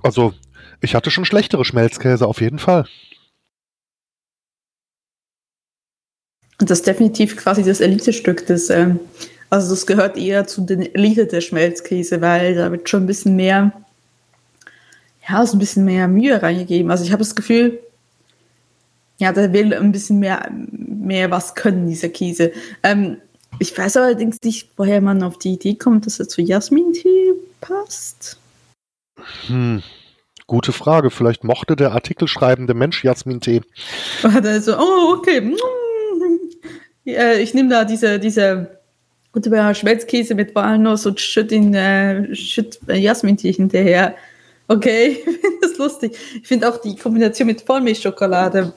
also 0.03 0.33
ich 0.81 0.95
hatte 0.95 1.11
schon 1.11 1.27
schlechtere 1.27 1.65
Schmelzkäse 1.65 2.27
auf 2.27 2.41
jeden 2.41 2.59
Fall. 2.59 2.87
Und 6.59 6.71
das 6.71 6.79
ist 6.79 6.87
definitiv 6.87 7.37
quasi 7.37 7.63
das 7.63 7.81
Elite-Stück 7.81 8.47
des 8.47 8.71
ähm, 8.71 8.99
also 9.51 9.71
das 9.71 9.87
gehört 9.87 10.17
eher 10.17 10.47
zu 10.47 10.63
den 10.63 10.83
Elite 10.95 11.27
der 11.27 11.41
Schmelzkäse, 11.41 12.21
weil 12.21 12.55
da 12.55 12.71
wird 12.71 12.89
schon 12.89 13.05
ein 13.05 13.07
bisschen 13.07 13.37
mehr, 13.37 13.73
ja, 15.29 15.47
so 15.47 15.57
ein 15.57 15.61
bisschen 15.61 15.85
mehr 15.85 16.09
Mühe 16.09 16.43
reingegeben. 16.43 16.91
Also 16.91 17.05
ich 17.05 17.13
habe 17.13 17.21
das 17.23 17.35
Gefühl, 17.35 17.79
ja, 19.19 19.33
der 19.33 19.53
will 19.53 19.73
ein 19.73 19.93
bisschen 19.93 20.19
mehr, 20.19 20.51
mehr 20.51 21.31
was 21.31 21.55
können, 21.55 21.89
dieser 21.89 22.09
Käse. 22.09 22.53
Ähm, 22.83 23.19
ich 23.59 23.77
weiß 23.77 23.97
allerdings 23.97 24.39
nicht, 24.43 24.71
woher 24.77 25.01
man 25.01 25.23
auf 25.23 25.39
die 25.39 25.55
Idee 25.55 25.75
kommt, 25.75 26.07
dass 26.07 26.21
er 26.21 26.29
zu 26.29 26.43
Jasmin-Tee 26.43 27.33
passt. 27.61 28.39
Hm. 29.47 29.83
Gute 30.47 30.73
Frage. 30.73 31.11
Vielleicht 31.11 31.43
mochte 31.43 31.75
der 31.75 31.93
artikelschreibende 31.93 32.75
Mensch 32.75 33.03
Jasmin-Tee. 33.03 33.63
Also, 34.23 34.77
oh, 34.79 35.15
okay. 35.17 35.55
Ja, 37.09 37.35
ich 37.35 37.55
nehme 37.55 37.69
da 37.69 37.85
diese, 37.85 38.19
diese 38.19 38.81
und 39.37 39.45
über 39.45 39.75
Schmelzkäse 39.75 40.35
mit 40.35 40.55
Walnuss 40.55 41.05
und 41.05 41.21
schütt 41.21 41.53
in 41.53 41.75
äh, 41.75 42.35
schütt 42.35 42.81
Jasmintee 42.89 43.53
hinterher. 43.53 44.17
Okay, 44.67 45.09
ich 45.19 45.25
finde 45.25 45.59
das 45.61 45.77
lustig. 45.77 46.17
Ich 46.41 46.49
finde 46.49 46.71
auch 46.71 46.79
die 46.79 46.97
Kombination 46.97 47.47
mit 47.47 47.61
Vollmilchschokolade 47.61 48.73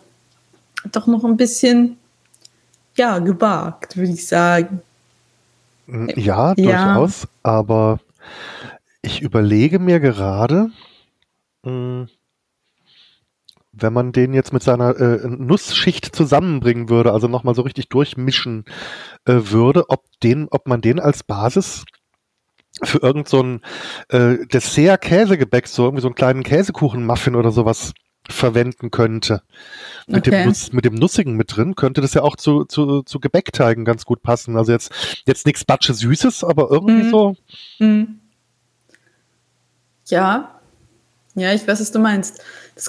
doch 0.92 1.08
noch 1.08 1.24
ein 1.24 1.38
bisschen, 1.38 1.98
ja, 2.98 3.20
gewagt, 3.20 3.96
würde 3.96 4.12
ich 4.12 4.28
sagen. 4.28 4.82
Ja, 6.16 6.54
durchaus, 6.54 7.22
ja. 7.24 7.30
aber 7.44 8.00
ich 9.02 9.22
überlege 9.22 9.80
mir 9.80 10.02
gerade, 10.02 10.72
mh, 11.64 11.72
mm, 11.72 12.10
wenn 13.82 13.94
man 13.94 14.12
den 14.12 14.34
jetzt 14.34 14.54
mit 14.54 14.64
seiner 14.64 15.00
äh, 15.00 15.28
Nussschicht 15.28 16.16
zusammenbringen 16.16 16.90
würde, 16.90 17.12
also 17.12 17.28
nochmal 17.28 17.56
so 17.56 17.62
richtig 17.62 17.90
durchmischen 17.90 18.66
äh, 19.26 19.34
würde, 19.34 19.90
ob 19.90 20.06
den, 20.24 20.48
ob 20.50 20.68
man 20.68 20.82
den 20.82 21.00
als 21.00 21.24
Basis 21.24 21.86
für 22.84 23.00
irgend 23.00 23.28
so 23.28 23.42
ein 23.42 23.62
äh, 24.10 24.46
Dessert-Käsegebäck, 24.46 25.68
so 25.68 25.86
irgendwie 25.86 26.02
so 26.02 26.08
einen 26.08 26.16
kleinen 26.16 26.44
Käsekuchen-Muffin 26.44 27.36
oder 27.36 27.52
sowas 27.52 27.94
verwenden 28.30 28.92
könnte. 28.92 29.42
Mit, 30.08 30.28
okay. 30.28 30.38
dem 30.38 30.48
Nuss, 30.48 30.72
mit 30.72 30.86
dem 30.86 30.96
Nussigen 30.96 31.36
mit 31.36 31.56
drin 31.56 31.76
könnte 31.76 32.02
das 32.02 32.14
ja 32.14 32.22
auch 32.22 32.36
zu, 32.36 32.66
zu, 32.66 33.02
zu 33.02 33.20
Gebäckteigen 33.20 33.86
ganz 33.86 34.06
gut 34.06 34.22
passen. 34.22 34.58
Also 34.58 34.72
jetzt, 34.72 35.24
jetzt 35.26 35.46
nichts 35.46 35.66
Batsche 35.66 35.94
Süßes, 35.94 36.44
aber 36.44 36.70
irgendwie 36.70 37.04
mm. 37.04 37.10
so. 37.10 37.36
Mm. 37.80 38.04
Ja. 40.08 40.59
Ja, 41.40 41.54
ich 41.54 41.68
weiß, 41.68 41.80
was 41.80 41.92
du 41.92 42.00
meinst. 42.00 42.42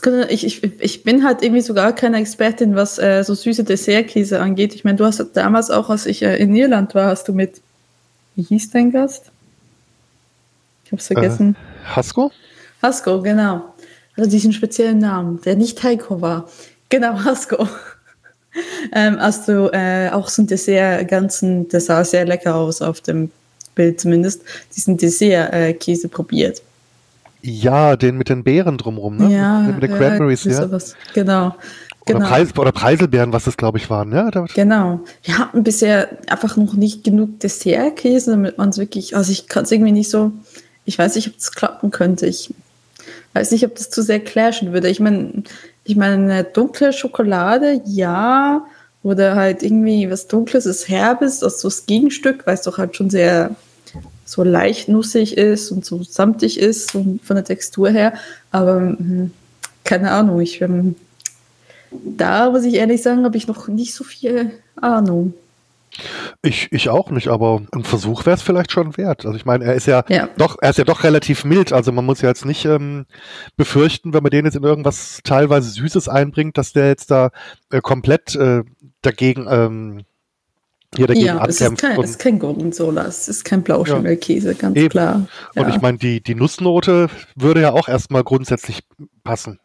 Kann, 0.03 0.27
ich, 0.29 0.45
ich, 0.45 0.63
ich 0.81 1.03
bin 1.03 1.25
halt 1.25 1.43
irgendwie 1.43 1.63
so 1.63 1.75
gar 1.75 1.93
keine 1.93 2.19
Expertin, 2.19 2.77
was 2.77 2.99
äh, 2.99 3.25
so 3.25 3.35
süße 3.35 3.65
Dessertkäse 3.65 4.41
angeht. 4.41 4.75
Ich 4.75 4.85
meine, 4.85 4.97
du 4.97 5.05
hast 5.05 5.25
damals 5.35 5.71
auch, 5.71 5.91
als 5.91 6.07
ich 6.07 6.23
äh, 6.23 6.37
in 6.37 6.55
Irland 6.55 6.95
war, 6.95 7.09
hast 7.09 7.27
du 7.29 7.33
mit, 7.33 7.61
wie 8.37 8.43
hieß 8.43 8.71
dein 8.71 8.93
Gast? 8.93 9.31
Ich 10.85 10.93
hab's 10.93 11.09
vergessen. 11.09 11.57
Äh, 11.85 11.97
Hasko? 11.97 12.31
Hasko, 12.83 13.23
genau. 13.23 13.75
Also 14.17 14.31
diesen 14.31 14.53
speziellen 14.53 14.99
Namen, 14.99 15.41
der 15.43 15.57
nicht 15.57 15.83
Heiko 15.83 16.21
war. 16.21 16.49
Genau, 16.89 17.15
Hasko. 17.25 17.69
ähm, 18.93 19.19
hast 19.21 19.49
du 19.49 19.71
äh, 19.73 20.11
auch 20.11 20.29
so 20.29 20.43
ein 20.43 20.47
Dessert, 20.47 21.09
ganzen, 21.09 21.69
das 21.69 21.87
sah 21.87 22.05
sehr 22.05 22.27
lecker 22.27 22.55
aus 22.55 22.83
auf 22.83 23.01
dem 23.01 23.31
Bild 23.75 24.01
zumindest, 24.01 24.43
diesen 24.77 24.97
Dessert-Käse 24.97 26.09
probiert. 26.09 26.63
Ja, 27.43 27.97
den 27.97 28.17
mit 28.17 28.29
den 28.29 28.45
Beeren 28.45 28.79
drumrum, 28.79 29.17
ne? 29.17 29.35
Ja, 29.35 29.61
mit, 29.61 29.81
mit 29.81 29.83
den 29.85 29.97
Cranberries, 29.97 30.45
ja. 30.45 30.63
Sowas. 30.63 30.95
Genau. 31.15 31.47
Oder, 31.47 31.55
genau. 32.07 32.27
Preis, 32.27 32.59
oder 32.59 32.73
Preiselbeeren, 32.73 33.33
was 33.33 33.45
das, 33.45 33.57
glaube 33.57 33.79
ich, 33.79 33.89
waren, 33.91 34.13
ja? 34.13 34.31
Genau. 34.55 35.01
Wir 35.23 35.39
hatten 35.39 35.63
bisher 35.63 36.09
einfach 36.29 36.57
noch 36.57 36.75
nicht 36.75 37.05
genug 37.05 37.41
Dessertkäse, 37.41 38.33
damit 38.33 38.59
man 38.59 38.71
es 38.71 38.79
wirklich, 38.79 39.17
also 39.17 39.33
ich 39.33 39.49
kann 39.49 39.65
es 39.65 39.73
irgendwie 39.73 39.93
nicht 39.93 40.11
so, 40.11 40.33
ich 40.85 40.99
weiß 40.99 41.15
nicht, 41.15 41.29
ob 41.29 41.37
das 41.37 41.53
klappen 41.53 41.91
könnte. 41.91 42.27
Ich 42.27 42.53
weiß 43.35 43.51
nicht, 43.53 43.65
ob 43.65 43.75
das 43.75 43.91
zu 43.91 44.03
sehr 44.03 44.21
clashen 44.21 44.73
würde. 44.73 44.89
Ich 44.89 45.01
meine, 45.01 45.43
ich 45.85 45.97
meine, 45.97 46.15
eine 46.15 46.45
dunkle 46.45 46.93
Schokolade, 46.93 47.81
ja, 47.85 48.65
oder 49.03 49.35
halt 49.35 49.63
irgendwie 49.63 50.11
was 50.11 50.29
Dunkles, 50.29 50.67
ist 50.67 50.89
Herbes, 50.89 51.43
also 51.43 51.57
so 51.57 51.69
das 51.69 51.87
Gegenstück, 51.87 52.47
weil 52.47 52.55
es 52.55 52.63
doch 52.63 52.79
halt 52.79 52.97
schon 52.97 53.09
sehr 53.09 53.55
so 54.31 54.45
leicht 54.45 54.89
nussig 54.89 55.37
ist 55.37 55.73
und 55.73 55.85
so 55.85 56.03
samtig 56.05 56.59
ist 56.59 56.95
und 56.95 57.21
von 57.25 57.35
der 57.35 57.45
Textur 57.45 57.91
her. 57.91 58.13
Aber 58.53 58.77
hm, 58.77 59.33
keine 59.85 60.13
Ahnung, 60.13 60.41
ich 60.41 60.61
ähm, 60.63 60.95
da 61.91 62.51
muss 62.51 62.65
ich 62.65 62.75
ehrlich 62.75 63.03
sagen, 63.03 63.25
habe 63.25 63.37
ich 63.37 63.49
noch 63.49 63.67
nicht 63.67 63.93
so 63.95 64.05
viel 64.05 64.53
Ahnung. 64.81 65.35
Ich, 66.43 66.69
ich 66.71 66.89
auch 66.89 67.11
nicht, 67.11 67.27
aber 67.27 67.63
ein 67.73 67.83
Versuch 67.83 68.25
wäre 68.25 68.37
es 68.37 68.43
vielleicht 68.43 68.71
schon 68.71 68.97
wert. 68.97 69.27
Also 69.27 69.37
ich 69.37 69.45
meine, 69.45 69.65
er 69.65 69.75
ist 69.75 69.87
ja, 69.89 70.05
Ja. 70.09 70.29
doch, 70.37 70.57
er 70.61 70.71
ist 70.71 70.79
ja 70.79 70.85
doch 70.85 71.03
relativ 71.03 71.45
mild. 71.45 71.73
Also 71.73 71.91
man 71.91 72.07
muss 72.07 72.21
ja 72.21 72.29
jetzt 72.29 72.45
nicht 72.45 72.65
ähm, 72.65 73.07
befürchten, 73.57 74.15
wenn 74.15 74.23
man 74.23 74.31
den 74.31 74.45
jetzt 74.45 74.55
in 74.55 74.63
irgendwas 74.63 75.19
teilweise 75.25 75.69
Süßes 75.71 76.09
einbringt, 76.09 76.57
dass 76.57 76.73
der 76.73 76.87
jetzt 76.87 77.11
da 77.11 77.31
äh, 77.73 77.81
komplett 77.81 78.37
äh, 78.37 78.63
dagegen 79.03 79.49
ähm, 79.51 80.05
hier 80.97 81.07
dagegen 81.07 81.27
Ja, 81.27 81.45
es 81.47 81.57
ist 81.57 81.63
ankämpft. 81.63 81.83
kein, 81.83 81.99
und, 81.99 82.05
es 82.05 82.11
ist 82.11 82.19
kein 82.19 82.39
Gorgonzola, 82.39 83.07
es 83.07 83.29
ist 83.29 83.45
kein 83.45 83.63
Blauschimmelkäse, 83.63 84.55
ganz 84.55 84.77
Eben. 84.77 84.89
klar. 84.89 85.27
und 85.55 85.63
Ja. 85.63 85.69
ich 85.69 85.81
meine, 85.81 85.99
die, 85.99 86.21
die 86.21 86.35
Nussnote 86.35 87.09
würde 87.37 87.61
ja 87.63 87.73
auch 87.73 87.89
erstmal 87.89 88.25
grundsätzlich 88.25 88.81
passen. 89.25 89.59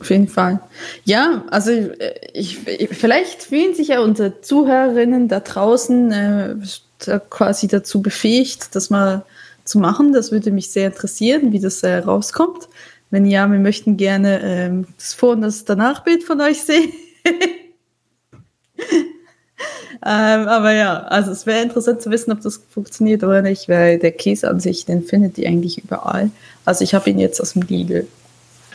Auf 0.00 0.10
jeden 0.10 0.28
Fall. 0.28 0.60
Ja, 1.04 1.44
also 1.50 1.70
äh, 1.72 2.14
ich, 2.32 2.66
ich, 2.68 2.88
vielleicht 2.90 3.42
fühlen 3.42 3.74
sich 3.74 3.88
ja 3.88 4.00
unsere 4.00 4.40
Zuhörerinnen 4.42 5.26
da 5.28 5.40
draußen 5.40 6.12
äh, 6.12 6.56
da 7.04 7.18
quasi 7.18 7.66
dazu 7.68 8.00
befähigt, 8.02 8.74
das 8.76 8.90
mal 8.90 9.24
zu 9.64 9.78
machen. 9.78 10.12
Das 10.12 10.30
würde 10.30 10.50
mich 10.50 10.70
sehr 10.70 10.88
interessieren, 10.88 11.52
wie 11.52 11.60
das 11.60 11.82
äh, 11.82 11.96
rauskommt. 11.98 12.68
Wenn 13.10 13.24
ja, 13.26 13.50
wir 13.50 13.58
möchten 13.58 13.96
gerne 13.96 14.40
ähm, 14.42 14.86
das 14.98 15.14
Vor- 15.14 15.32
und 15.32 15.40
das 15.40 15.64
Danachbild 15.64 16.22
von 16.22 16.40
euch 16.40 16.60
sehen. 16.62 16.92
ähm, 20.04 20.48
aber 20.48 20.72
ja, 20.72 20.98
also 21.04 21.30
es 21.32 21.46
wäre 21.46 21.62
interessant 21.62 22.02
zu 22.02 22.10
wissen, 22.10 22.32
ob 22.32 22.40
das 22.40 22.62
funktioniert 22.70 23.22
oder 23.24 23.42
nicht, 23.42 23.68
weil 23.68 23.98
der 23.98 24.12
Käse 24.12 24.48
an 24.48 24.60
sich, 24.60 24.84
den 24.86 25.02
findet 25.02 25.38
ihr 25.38 25.48
eigentlich 25.48 25.82
überall. 25.82 26.30
Also 26.64 26.84
ich 26.84 26.94
habe 26.94 27.10
ihn 27.10 27.18
jetzt 27.18 27.40
aus 27.40 27.54
dem 27.54 27.62
Lidl. 27.62 28.00
Und 28.00 28.06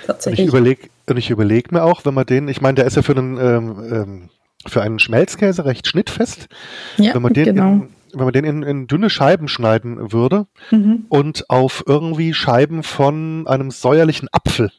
ich 0.01 0.05
Tatsächlich. 0.07 0.47
überlege 0.47 0.89
und 1.07 1.17
ich 1.17 1.29
überleg 1.29 1.71
mir 1.71 1.83
auch, 1.83 2.03
wenn 2.05 2.13
man 2.13 2.25
den, 2.25 2.47
ich 2.49 2.59
meine, 2.61 2.75
der 2.75 2.85
ist 2.85 2.95
ja 2.95 3.01
für 3.01 3.15
einen 3.15 3.37
ähm, 3.37 3.93
ähm, 3.93 4.29
für 4.67 4.81
einen 4.81 4.99
Schmelzkäse 4.99 5.65
recht 5.65 5.87
schnittfest. 5.87 6.47
Ja, 6.97 7.13
wenn 7.13 7.21
man 7.21 7.33
den, 7.33 7.45
genau. 7.45 7.71
in, 7.71 7.89
wenn 8.13 8.23
man 8.25 8.33
den 8.33 8.45
in, 8.45 8.63
in 8.63 8.87
dünne 8.87 9.09
Scheiben 9.09 9.47
schneiden 9.47 10.11
würde 10.13 10.45
Mhm. 10.71 11.05
und 11.09 11.49
auf 11.49 11.83
irgendwie 11.87 12.33
Scheiben 12.33 12.83
von 12.83 13.45
einem 13.47 13.71
säuerlichen 13.71 14.29
Apfel 14.31 14.71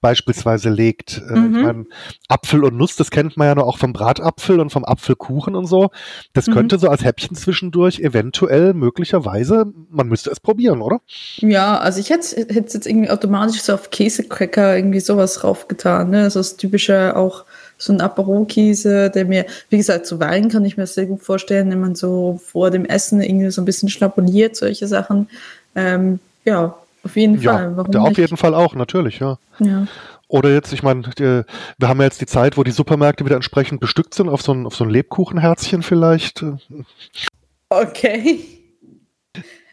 beispielsweise 0.00 0.70
legt. 0.70 1.22
Äh, 1.28 1.38
Mhm. 1.38 1.56
Ich 1.56 1.62
meine, 1.62 1.84
Apfel 2.28 2.64
und 2.64 2.76
Nuss, 2.76 2.96
das 2.96 3.10
kennt 3.10 3.36
man 3.36 3.46
ja 3.48 3.54
nur 3.54 3.66
auch 3.66 3.78
vom 3.78 3.92
Bratapfel 3.92 4.60
und 4.60 4.70
vom 4.70 4.84
Apfelkuchen 4.84 5.54
und 5.54 5.66
so. 5.66 5.90
Das 6.32 6.46
Mhm. 6.46 6.52
könnte 6.52 6.78
so 6.78 6.88
als 6.88 7.04
Häppchen 7.04 7.36
zwischendurch 7.36 8.00
eventuell 8.00 8.74
möglicherweise, 8.74 9.66
man 9.90 10.08
müsste 10.08 10.30
es 10.30 10.40
probieren, 10.40 10.82
oder? 10.82 11.00
Ja, 11.38 11.78
also 11.78 12.00
ich 12.00 12.10
hätte 12.10 12.36
es 12.48 12.72
jetzt 12.74 12.86
irgendwie 12.86 13.10
automatisch 13.10 13.60
so 13.62 13.74
auf 13.74 13.90
Käsecracker 13.90 14.76
irgendwie 14.76 15.00
sowas 15.00 15.42
raufgetan. 15.44 16.10
Ne? 16.10 16.22
Also 16.24 16.40
das 16.40 16.56
typische 16.56 17.16
auch 17.16 17.44
so 17.80 17.92
ein 17.92 18.00
Apero-Käse, 18.00 19.10
der 19.10 19.24
mir, 19.24 19.46
wie 19.70 19.76
gesagt, 19.76 20.06
zu 20.06 20.18
Wein 20.18 20.48
kann 20.48 20.64
ich 20.64 20.76
mir 20.76 20.86
sehr 20.86 21.06
gut 21.06 21.22
vorstellen, 21.22 21.70
wenn 21.70 21.80
man 21.80 21.94
so 21.94 22.40
vor 22.44 22.70
dem 22.70 22.84
Essen 22.84 23.20
irgendwie 23.20 23.50
so 23.50 23.62
ein 23.62 23.64
bisschen 23.64 23.88
schnabuliert, 23.88 24.56
solche 24.56 24.86
Sachen. 24.88 25.28
Ähm, 25.76 26.18
ja, 26.44 26.74
auf 27.08 27.16
jeden 27.16 27.40
Fall. 27.40 27.70
Ja, 27.70 27.76
Warum 27.76 27.90
der 27.90 28.02
auf 28.02 28.08
nicht? 28.08 28.18
jeden 28.18 28.36
Fall 28.36 28.54
auch, 28.54 28.74
natürlich, 28.74 29.18
ja. 29.18 29.38
Ja. 29.58 29.86
Oder 30.28 30.52
jetzt, 30.52 30.72
ich 30.74 30.82
meine, 30.82 31.02
wir 31.16 31.44
haben 31.82 31.98
ja 31.98 32.04
jetzt 32.04 32.20
die 32.20 32.26
Zeit, 32.26 32.58
wo 32.58 32.62
die 32.62 32.70
Supermärkte 32.70 33.24
wieder 33.24 33.36
entsprechend 33.36 33.80
bestückt 33.80 34.12
sind, 34.12 34.28
auf 34.28 34.42
so 34.42 34.52
ein, 34.52 34.66
auf 34.66 34.76
so 34.76 34.84
ein 34.84 34.90
Lebkuchenherzchen 34.90 35.82
vielleicht. 35.82 36.44
Okay. 37.70 38.40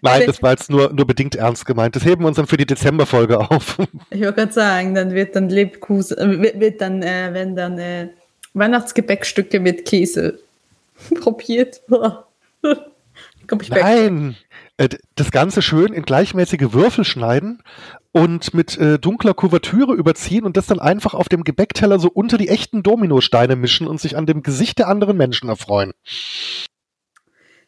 Nein, 0.01 0.23
das 0.27 0.41
war 0.41 0.51
jetzt 0.51 0.69
nur, 0.69 0.93
nur 0.93 1.05
bedingt 1.07 1.35
ernst 1.35 1.65
gemeint. 1.65 1.95
Das 1.95 2.05
heben 2.05 2.23
wir 2.23 2.27
uns 2.27 2.37
dann 2.37 2.47
für 2.47 2.57
die 2.57 2.65
Dezemberfolge 2.65 3.39
auf. 3.39 3.77
Ich 4.11 4.21
wollte 4.21 4.33
gerade 4.33 4.53
sagen, 4.53 4.95
dann 4.95 5.11
wird 5.11 5.35
dann 5.35 5.49
Lebkuchen, 5.49 6.17
äh, 6.17 6.41
wird, 6.41 6.59
wird 6.59 6.81
dann, 6.81 7.01
äh, 7.01 7.29
wenn 7.33 7.55
dann 7.55 7.77
äh, 7.77 8.09
Weihnachtsgebäckstücke 8.53 9.59
mit 9.59 9.85
Käse 9.85 10.39
probiert. 11.21 11.81
Komm 13.47 13.59
ich. 13.61 13.69
Nein, 13.69 14.35
äh, 14.77 14.89
d- 14.89 14.97
das 15.15 15.31
Ganze 15.31 15.61
schön 15.61 15.93
in 15.93 16.03
gleichmäßige 16.03 16.73
Würfel 16.73 17.03
schneiden 17.05 17.61
und 18.11 18.53
mit 18.53 18.77
äh, 18.77 18.97
dunkler 18.99 19.33
Kuvertüre 19.33 19.93
überziehen 19.93 20.45
und 20.45 20.57
das 20.57 20.67
dann 20.67 20.79
einfach 20.79 21.13
auf 21.13 21.29
dem 21.29 21.43
Gebäckteller 21.43 21.99
so 21.99 22.09
unter 22.09 22.37
die 22.37 22.49
echten 22.49 22.83
Dominosteine 22.83 23.55
mischen 23.55 23.87
und 23.87 23.99
sich 23.99 24.17
an 24.17 24.25
dem 24.25 24.41
Gesicht 24.43 24.79
der 24.79 24.87
anderen 24.87 25.17
Menschen 25.17 25.49
erfreuen. 25.49 25.93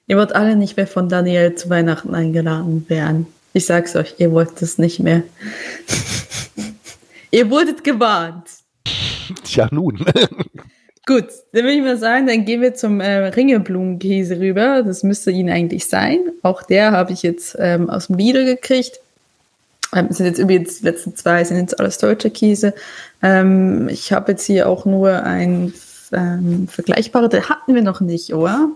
Ihr 0.07 0.17
wollt 0.17 0.33
alle 0.33 0.55
nicht 0.55 0.77
mehr 0.77 0.87
von 0.87 1.09
Daniel 1.09 1.55
zu 1.55 1.69
Weihnachten 1.69 2.15
eingeladen 2.15 2.85
werden. 2.87 3.27
Ich 3.53 3.65
sag's 3.65 3.95
euch, 3.95 4.15
ihr 4.19 4.31
wollt 4.31 4.61
es 4.61 4.77
nicht 4.77 4.99
mehr. 4.99 5.23
ihr 7.31 7.49
wurdet 7.49 7.83
gewarnt. 7.83 8.45
Tja, 9.43 9.67
nun. 9.71 10.05
Gut, 11.07 11.27
dann 11.53 11.63
würde 11.63 11.77
ich 11.77 11.81
mal 11.81 11.97
sagen, 11.97 12.27
dann 12.27 12.43
gehen 12.43 12.61
wir 12.61 12.73
zum 12.73 12.99
äh, 12.99 13.27
Ringelblumenkäse 13.29 14.39
rüber. 14.41 14.83
Das 14.83 15.03
müsste 15.03 15.31
ihn 15.31 15.49
eigentlich 15.49 15.87
sein. 15.87 16.19
Auch 16.43 16.63
der 16.63 16.91
habe 16.91 17.13
ich 17.13 17.23
jetzt 17.23 17.55
ähm, 17.59 17.89
aus 17.89 18.07
dem 18.07 18.17
Lidl 18.17 18.43
gekriegt. 18.43 18.99
Ähm, 19.95 20.07
sind 20.09 20.25
jetzt 20.25 20.37
übrigens 20.37 20.79
die 20.79 20.83
letzten 20.83 21.15
zwei, 21.15 21.45
sind 21.45 21.59
jetzt 21.59 21.79
alles 21.79 21.97
deutsche 21.97 22.29
Käse. 22.29 22.73
Ähm, 23.23 23.87
ich 23.87 24.11
habe 24.11 24.33
jetzt 24.33 24.45
hier 24.45 24.67
auch 24.67 24.83
nur 24.83 25.23
ein 25.23 25.73
ähm, 26.11 26.67
vergleichbarer, 26.67 27.29
den 27.29 27.47
hatten 27.47 27.73
wir 27.73 27.81
noch 27.81 28.01
nicht, 28.01 28.33
oder? 28.33 28.67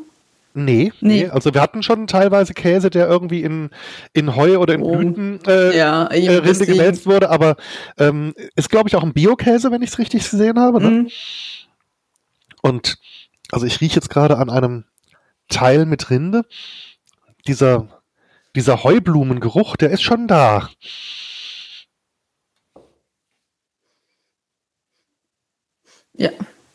Nee, 0.54 0.94
nee, 1.02 1.24
Nee. 1.24 1.28
Also 1.28 1.54
wir 1.54 1.62
hatten 1.62 1.84
schon 1.84 2.08
teilweise 2.08 2.54
Käse, 2.54 2.90
der 2.90 3.08
irgendwie 3.08 3.42
in, 3.42 3.70
in 4.14 4.38
Heu 4.38 4.58
oder 4.58 4.74
in 4.74 4.82
Oh. 4.84 4.96
Blüten 4.96 5.40
äh, 5.48 5.78
Ja, 5.78 6.08
äh, 6.08 6.38
Rinde 6.38 6.66
gewälzt 6.66 7.06
wurde, 7.06 7.30
aber 7.30 7.58
ähm, 7.98 8.34
ist, 8.56 8.70
glaube 8.70 8.88
ich, 8.88 8.96
auch 8.96 9.04
ein 9.04 9.14
Biokäse, 9.14 9.72
wenn 9.72 9.82
ich 9.82 9.92
es 9.92 10.00
richtig 10.00 10.30
gesehen 10.30 10.60
habe. 10.60 10.82
Ne? 10.82 10.90
Mhm. 10.90 11.10
Und 12.62 12.98
also 13.52 13.66
ich 13.66 13.82
rieche 13.82 13.96
jetzt 13.96 14.10
gerade 14.10 14.38
an 14.38 14.50
einem 14.50 14.86
Teil 15.50 15.86
mit 15.86 16.10
Rinde. 16.10 16.46
Dieser, 17.48 17.88
dieser 18.56 18.84
Heublumengeruch, 18.84 19.76
der 19.76 19.90
ist 19.90 20.04
schon 20.04 20.28
da. 20.28 20.70
Ja, 26.14 26.30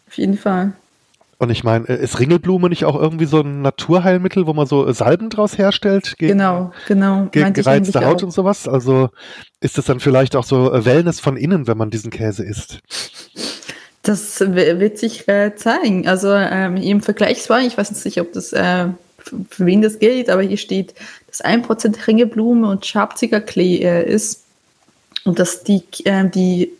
auf 0.07 0.19
jeden 0.19 0.37
Fall. 0.37 0.73
Und 1.39 1.51
ich 1.51 1.65
meine, 1.65 1.87
äh, 1.89 2.03
ist 2.03 2.19
Ringelblume 2.19 2.71
nicht 2.71 2.87
auch 2.87 2.97
irgendwie 2.97 3.27
so 3.27 3.41
ein 3.41 3.61
Naturheilmittel, 3.61 4.47
wo 4.47 4.55
man 4.55 4.67
so 4.67 4.87
äh, 4.87 4.95
Salben 4.95 5.29
draus 5.29 5.59
herstellt? 5.59 6.17
Gegen, 6.17 6.39
Genau, 6.39 6.73
genau. 6.89 7.27
Gegen 7.31 7.53
gereizte 7.53 8.05
Haut 8.05 8.23
auch. 8.23 8.25
und 8.25 8.31
sowas? 8.31 8.67
Also 8.67 9.11
ist 9.61 9.77
es 9.77 9.85
dann 9.85 10.01
vielleicht 10.01 10.35
auch 10.35 10.45
so 10.45 10.73
äh, 10.73 10.85
Wellness 10.87 11.21
von 11.21 11.37
innen, 11.37 11.67
wenn 11.67 11.77
man 11.77 11.91
diesen 11.91 12.11
Käse 12.11 12.43
isst? 12.45 12.81
Das 14.07 14.41
wird 14.41 14.99
sich 14.99 15.27
äh, 15.29 15.55
zeigen. 15.57 16.07
Also 16.07 16.33
ähm, 16.33 16.77
im 16.77 17.01
Vergleichsweise, 17.03 17.67
ich 17.67 17.77
weiß 17.77 18.05
nicht, 18.05 18.21
ob 18.21 18.33
das 18.33 18.53
äh, 18.53 18.87
für 19.19 19.67
wen 19.67 19.83
das 19.83 19.99
gilt, 19.99 20.31
aber 20.31 20.43
hier 20.43 20.57
steht, 20.57 20.95
dass 21.27 21.45
1% 21.45 22.07
Ringeblume 22.07 22.69
und 22.69 22.87
Schabziger 22.87 23.41
Klee 23.41 23.79
äh, 23.83 24.09
ist 24.09 24.43
und 25.25 25.39
dass 25.39 25.65
die, 25.65 25.83
äh, 26.05 26.29
die 26.29 26.73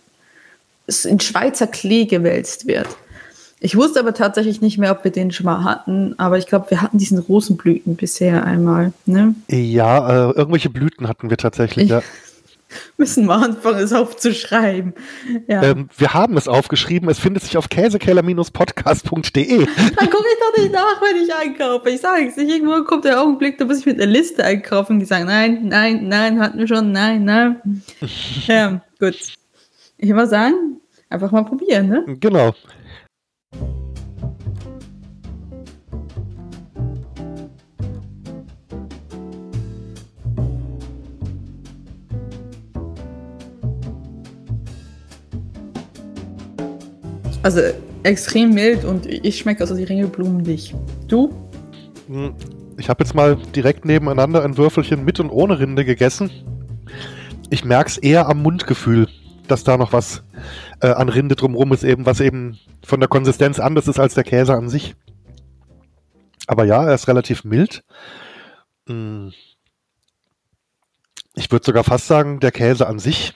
in 1.05 1.19
Schweizer 1.19 1.67
Klee 1.67 2.05
gewälzt 2.05 2.67
wird. 2.69 2.87
Ich 3.59 3.75
wusste 3.77 3.99
aber 3.99 4.15
tatsächlich 4.15 4.61
nicht 4.61 4.79
mehr, 4.79 4.93
ob 4.93 5.03
wir 5.03 5.11
den 5.11 5.33
schon 5.33 5.47
mal 5.47 5.65
hatten, 5.65 6.15
aber 6.19 6.39
ich 6.39 6.47
glaube, 6.47 6.71
wir 6.71 6.83
hatten 6.83 6.99
diesen 6.99 7.19
Rosenblüten 7.19 7.97
bisher 7.97 8.45
einmal. 8.45 8.93
Ne? 9.07 9.35
Ja, 9.49 10.29
äh, 10.31 10.33
irgendwelche 10.33 10.71
Blüten 10.71 11.09
hatten 11.09 11.31
wir 11.31 11.39
tatsächlich. 11.39 11.87
Ich- 11.87 11.91
Ja. 11.91 12.03
Müssen 12.97 13.27
wir 13.27 13.35
anfangen, 13.35 13.79
es 13.81 13.93
aufzuschreiben. 13.93 14.95
Ja. 15.47 15.63
Ähm, 15.63 15.89
wir 15.97 16.15
haben 16.15 16.37
es 16.37 16.49
aufgeschrieben. 16.49 17.09
Es 17.09 17.19
findet 17.19 17.43
sich 17.45 17.57
auf 17.57 17.69
käsekeller-podcast.de. 17.69 19.59
Dann 19.67 20.11
gucke 20.11 20.25
ich 20.33 20.39
doch 20.41 20.57
nicht 20.59 20.73
nach, 20.73 21.01
wenn 21.03 21.23
ich 21.23 21.35
einkaufe. 21.35 21.91
Ich 21.91 22.01
sage 22.01 22.27
es 22.29 22.37
nicht. 22.37 22.51
Irgendwo 22.51 22.85
kommt 22.85 23.05
der 23.05 23.21
Augenblick, 23.21 23.59
da 23.59 23.65
muss 23.65 23.79
ich 23.81 23.87
mit 23.87 24.01
einer 24.01 24.11
Liste 24.11 24.45
einkaufen. 24.45 24.99
Die 24.99 25.05
sagen, 25.05 25.27
nein, 25.27 25.69
nein, 25.69 26.09
nein, 26.09 26.41
hatten 26.41 26.59
wir 26.59 26.67
schon, 26.69 26.93
nein, 26.93 27.25
nein. 27.25 27.83
ja, 28.47 28.81
gut. 28.99 29.17
Ich 29.99 30.11
würde 30.11 30.27
sagen, 30.27 30.81
einfach 31.09 31.33
mal 31.33 31.45
probieren, 31.45 31.89
ne? 31.89 32.05
Genau. 32.21 32.55
Also 47.47 47.61
extrem 48.03 48.55
mild 48.55 48.85
und 48.85 49.07
ich 49.07 49.39
schmecke 49.39 49.61
also 49.61 49.77
die 49.77 49.85
Ringelblumen 49.85 50.39
nicht. 50.39 50.75
Du? 51.07 51.33
Hm, 52.09 52.35
ich 52.77 52.89
habe 52.89 53.05
jetzt 53.05 53.15
mal 53.15 53.37
direkt 53.37 53.85
nebeneinander 53.85 54.43
ein 54.43 54.57
Würfelchen 54.57 55.05
mit 55.05 55.21
und 55.21 55.31
ohne 55.31 55.61
Rinde 55.61 55.85
gegessen. 55.85 56.29
Ich 57.49 57.65
merke 57.65 57.89
es 57.89 57.99
eher 57.99 58.29
am 58.29 58.43
Mundgefühl, 58.43 59.07
dass 59.47 59.63
da 59.63 59.77
noch 59.77 59.93
was 59.93 60.25
äh, 60.81 60.89
an 60.89 61.09
Rinde 61.09 61.37
drumherum 61.37 61.73
ist, 61.73 61.85
eben, 61.85 62.05
was 62.05 62.19
eben 62.19 62.59
von 62.85 62.99
der 62.99 63.09
Konsistenz 63.09 63.61
anders 63.61 63.87
ist 63.87 64.01
als 64.01 64.15
der 64.15 64.25
Käse 64.25 64.53
an 64.53 64.69
sich. 64.69 64.97
Aber 66.49 66.65
ja, 66.65 66.85
er 66.85 66.97
ist 66.97 67.07
relativ 67.07 67.45
mild. 67.45 67.85
Hm. 68.89 69.33
Ich 71.37 71.53
würde 71.53 71.65
sogar 71.65 71.85
fast 71.85 72.09
sagen, 72.09 72.41
der 72.41 72.51
Käse 72.51 72.89
an 72.89 72.99
sich 72.99 73.35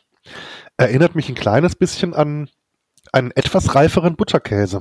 erinnert 0.77 1.15
mich 1.15 1.29
ein 1.29 1.37
kleines 1.37 1.77
bisschen 1.77 2.13
an 2.13 2.49
einen 3.13 3.31
etwas 3.33 3.75
reiferen 3.75 4.17
Butterkäse. 4.17 4.81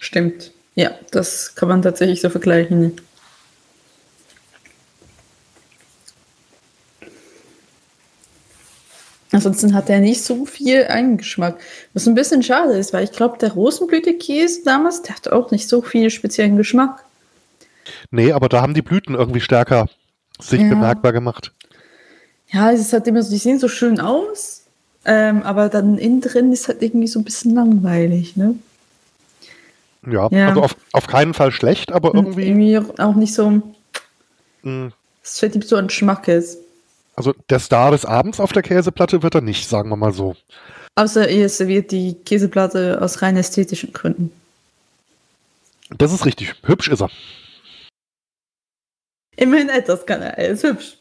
Stimmt. 0.00 0.52
Ja, 0.74 0.92
das 1.10 1.54
kann 1.54 1.68
man 1.68 1.82
tatsächlich 1.82 2.20
so 2.20 2.30
vergleichen. 2.30 3.00
Ansonsten 9.30 9.74
hat 9.74 9.90
er 9.90 10.00
nicht 10.00 10.22
so 10.22 10.46
viel 10.46 10.86
Eigengeschmack. 10.86 11.60
Was 11.92 12.08
ein 12.08 12.14
bisschen 12.14 12.42
schade 12.42 12.72
ist, 12.72 12.92
weil 12.92 13.04
ich 13.04 13.12
glaube, 13.12 13.38
der 13.38 13.52
Rosenblütekäse 13.52 14.62
damals, 14.64 15.02
der 15.02 15.16
hatte 15.16 15.32
auch 15.34 15.50
nicht 15.50 15.68
so 15.68 15.82
viel 15.82 16.10
speziellen 16.10 16.56
Geschmack. 16.56 17.04
Nee, 18.10 18.32
aber 18.32 18.48
da 18.48 18.62
haben 18.62 18.74
die 18.74 18.82
Blüten 18.82 19.14
irgendwie 19.14 19.40
stärker 19.40 19.88
sich 20.40 20.60
ja. 20.60 20.68
bemerkbar 20.68 21.12
gemacht. 21.12 21.52
Ja, 22.50 22.72
es 22.72 22.92
halt 22.92 23.06
immer 23.06 23.22
so, 23.22 23.30
die 23.30 23.38
sehen 23.38 23.58
so 23.58 23.68
schön 23.68 24.00
aus, 24.00 24.64
ähm, 25.08 25.42
aber 25.42 25.70
dann 25.70 25.96
innen 25.96 26.20
drin 26.20 26.52
ist 26.52 26.68
halt 26.68 26.82
irgendwie 26.82 27.06
so 27.06 27.18
ein 27.18 27.24
bisschen 27.24 27.54
langweilig, 27.54 28.36
ne? 28.36 28.54
Ja, 30.06 30.28
ja. 30.30 30.48
also 30.48 30.62
auf, 30.62 30.76
auf 30.92 31.06
keinen 31.06 31.32
Fall 31.32 31.50
schlecht, 31.50 31.92
aber 31.92 32.14
irgendwie. 32.14 32.46
irgendwie 32.46 32.78
auch 33.00 33.14
nicht 33.14 33.32
so. 33.32 33.62
Mm. 34.62 34.88
Es 35.22 35.38
fällt 35.38 35.54
ihm 35.54 35.62
so 35.62 35.76
an 35.76 35.88
Schmackes. 35.88 36.58
Also 37.16 37.34
der 37.48 37.58
Star 37.58 37.90
des 37.90 38.04
Abends 38.04 38.38
auf 38.38 38.52
der 38.52 38.62
Käseplatte 38.62 39.22
wird 39.22 39.34
er 39.34 39.40
nicht, 39.40 39.66
sagen 39.66 39.88
wir 39.88 39.96
mal 39.96 40.12
so. 40.12 40.36
Außer 40.94 41.30
ihr 41.30 41.48
serviert 41.48 41.90
die 41.90 42.12
Käseplatte 42.12 43.00
aus 43.00 43.22
rein 43.22 43.38
ästhetischen 43.38 43.94
Gründen. 43.94 44.30
Das 45.96 46.12
ist 46.12 46.26
richtig. 46.26 46.54
Hübsch 46.64 46.88
ist 46.88 47.00
er. 47.00 47.10
Immerhin 49.36 49.70
etwas 49.70 50.04
kann 50.04 50.20
er. 50.20 50.36
Er 50.36 50.48
ist 50.48 50.64
hübsch. 50.64 50.98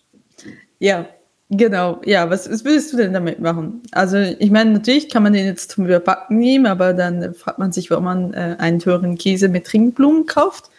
Ja, 0.80 1.08
genau. 1.50 2.02
Ja, 2.06 2.30
was, 2.30 2.50
was 2.50 2.66
würdest 2.66 2.94
du 2.94 2.98
denn 2.98 3.14
damit 3.14 3.40
machen? 3.40 3.82
Also, 3.92 4.18
ich 4.18 4.52
meine, 4.52 4.72
natürlich 4.72 5.10
kann 5.10 5.24
man 5.24 5.34
den 5.34 5.46
jetzt 5.46 5.72
zum 5.72 5.86
Überbacken 5.86 6.38
nehmen, 6.38 6.66
aber 6.66 6.94
dann 6.94 7.34
fragt 7.34 7.60
man 7.60 7.72
sich, 7.72 7.90
warum 7.90 8.06
man 8.06 8.34
äh, 8.34 8.56
einen 8.60 8.80
teuren 8.80 9.18
Käse 9.18 9.50
mit 9.50 9.66
Trinkblumen 9.66 10.26
kauft. 10.26 10.70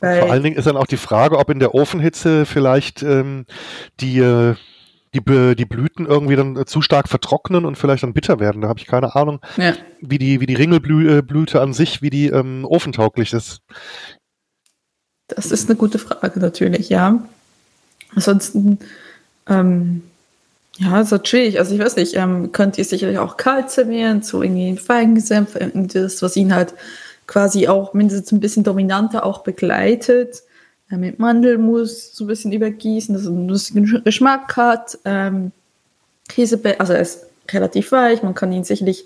Vor 0.00 0.32
allen 0.32 0.42
Dingen 0.42 0.56
ist 0.56 0.66
dann 0.66 0.76
auch 0.76 0.88
die 0.88 0.96
Frage, 0.96 1.38
ob 1.38 1.48
in 1.48 1.60
der 1.60 1.76
Ofenhitze 1.76 2.44
vielleicht 2.44 3.04
ähm, 3.04 3.46
die, 4.00 4.18
äh, 4.18 4.56
die, 5.14 5.54
die 5.54 5.64
Blüten 5.64 6.06
irgendwie 6.06 6.34
dann 6.34 6.56
äh, 6.56 6.64
zu 6.64 6.82
stark 6.82 7.08
vertrocknen 7.08 7.64
und 7.64 7.78
vielleicht 7.78 8.02
dann 8.02 8.12
bitter 8.12 8.40
werden. 8.40 8.62
Da 8.62 8.68
habe 8.68 8.80
ich 8.80 8.86
keine 8.86 9.14
Ahnung, 9.14 9.38
ja. 9.58 9.74
wie 10.00 10.18
die, 10.18 10.40
wie 10.40 10.46
die 10.46 10.56
Ringelblüte 10.56 11.60
an 11.60 11.72
sich, 11.72 12.02
wie 12.02 12.10
die 12.10 12.26
ähm, 12.26 12.64
ofentauglich 12.64 13.32
ist. 13.32 13.60
Das 15.28 15.52
ist 15.52 15.68
eine 15.70 15.78
gute 15.78 16.00
Frage 16.00 16.40
natürlich, 16.40 16.88
ja. 16.88 17.22
Ansonsten, 18.14 18.80
ähm, 19.48 20.02
ja, 20.76 21.00
ist 21.00 21.10
natürlich, 21.10 21.58
also 21.58 21.74
ich 21.74 21.80
weiß 21.80 21.96
nicht, 21.96 22.16
ähm, 22.16 22.52
könnt 22.52 22.78
ihr 22.78 22.84
sicherlich 22.84 23.18
auch 23.18 23.36
kalt 23.36 23.70
servieren, 23.70 24.22
so 24.22 24.42
irgendwie 24.42 24.76
Feigensenf, 24.76 25.56
das, 25.74 26.22
was 26.22 26.36
ihn 26.36 26.54
halt 26.54 26.74
quasi 27.26 27.68
auch 27.68 27.94
mindestens 27.94 28.32
ein 28.32 28.40
bisschen 28.40 28.64
dominanter 28.64 29.24
auch 29.24 29.42
begleitet. 29.42 30.42
Äh, 30.90 30.96
mit 30.96 31.18
Mandelmus 31.18 32.14
so 32.14 32.24
ein 32.24 32.28
bisschen 32.28 32.52
übergießen, 32.52 33.14
dass 33.14 33.22
es 33.22 33.28
einen 33.28 33.48
lustigen 33.48 34.02
Geschmack 34.04 34.56
hat. 34.56 34.98
Ähm, 35.04 35.52
Käsebällchen, 36.28 36.80
also 36.80 36.92
er 36.92 37.00
ist 37.00 37.26
relativ 37.50 37.92
weich, 37.92 38.22
man 38.22 38.34
kann 38.34 38.52
ihn 38.52 38.64
sicherlich, 38.64 39.04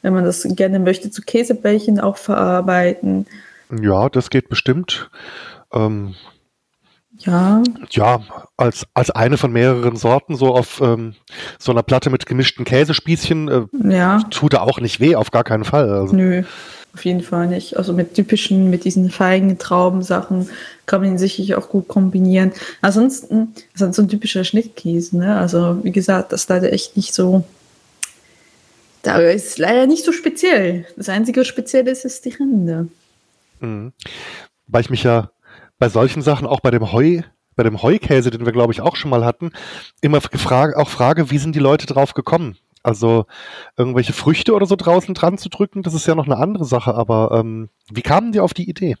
wenn 0.00 0.14
man 0.14 0.24
das 0.24 0.46
gerne 0.56 0.78
möchte, 0.78 1.10
zu 1.10 1.22
Käsebällchen 1.22 2.00
auch 2.00 2.16
verarbeiten. 2.16 3.26
Ja, 3.70 4.08
das 4.08 4.30
geht 4.30 4.48
bestimmt. 4.48 5.10
Ähm, 5.72 6.14
ja. 7.24 7.62
Ja, 7.90 8.20
als, 8.56 8.86
als 8.94 9.10
eine 9.10 9.38
von 9.38 9.52
mehreren 9.52 9.96
Sorten, 9.96 10.36
so 10.36 10.54
auf 10.54 10.80
ähm, 10.80 11.14
so 11.58 11.72
einer 11.72 11.82
Platte 11.82 12.10
mit 12.10 12.26
gemischten 12.26 12.64
Käsespießchen, 12.64 13.48
äh, 13.48 13.62
ja. 13.88 14.22
tut 14.30 14.54
er 14.54 14.62
auch 14.62 14.80
nicht 14.80 15.00
weh, 15.00 15.16
auf 15.16 15.30
gar 15.30 15.44
keinen 15.44 15.64
Fall. 15.64 15.90
Also. 15.90 16.14
Nö. 16.14 16.42
Auf 16.94 17.06
jeden 17.06 17.22
Fall 17.22 17.46
nicht. 17.46 17.78
Also 17.78 17.94
mit 17.94 18.14
typischen, 18.14 18.68
mit 18.68 18.84
diesen 18.84 19.10
feigen 19.10 19.56
Traubensachen 19.56 20.50
kann 20.84 21.00
man 21.00 21.12
ihn 21.12 21.18
sicherlich 21.18 21.54
auch 21.54 21.70
gut 21.70 21.88
kombinieren. 21.88 22.52
Ansonsten 22.82 23.54
ist 23.74 23.80
halt 23.80 23.94
so 23.94 24.02
ein 24.02 24.08
typischer 24.08 24.44
Schnittkäse, 24.44 25.16
ne? 25.16 25.38
Also 25.38 25.82
wie 25.82 25.92
gesagt, 25.92 26.32
das 26.32 26.42
ist 26.42 26.50
leider 26.50 26.70
echt 26.70 26.96
nicht 26.96 27.14
so. 27.14 27.44
Da 29.02 29.16
ist 29.18 29.58
leider 29.58 29.86
nicht 29.86 30.04
so 30.04 30.12
speziell. 30.12 30.86
Das 30.96 31.08
einzige 31.08 31.46
Spezielle 31.46 31.90
ist, 31.90 32.04
ist 32.04 32.26
die 32.26 32.30
Rinde. 32.30 32.88
Mhm. 33.60 33.92
Weil 34.66 34.82
ich 34.82 34.90
mich 34.90 35.02
ja 35.02 35.30
bei 35.82 35.88
solchen 35.88 36.22
Sachen 36.22 36.46
auch 36.46 36.60
bei 36.60 36.70
dem 36.70 36.92
Heu, 36.92 37.22
bei 37.56 37.64
dem 37.64 37.82
Heukäse, 37.82 38.30
den 38.30 38.46
wir 38.46 38.52
glaube 38.52 38.72
ich 38.72 38.80
auch 38.80 38.94
schon 38.94 39.10
mal 39.10 39.24
hatten, 39.24 39.50
immer 40.00 40.20
gefragt, 40.20 40.76
auch 40.76 40.88
frage, 40.88 41.32
wie 41.32 41.38
sind 41.38 41.56
die 41.56 41.58
Leute 41.58 41.86
drauf 41.86 42.14
gekommen? 42.14 42.56
Also 42.84 43.26
irgendwelche 43.76 44.12
Früchte 44.12 44.54
oder 44.54 44.64
so 44.64 44.76
draußen 44.76 45.12
dran 45.12 45.38
zu 45.38 45.48
drücken, 45.48 45.82
das 45.82 45.94
ist 45.94 46.06
ja 46.06 46.14
noch 46.14 46.26
eine 46.26 46.36
andere 46.36 46.66
Sache, 46.66 46.94
aber 46.94 47.32
ähm, 47.32 47.68
wie 47.90 48.02
kamen 48.02 48.30
die 48.30 48.38
auf 48.38 48.54
die 48.54 48.70
Idee? 48.70 48.94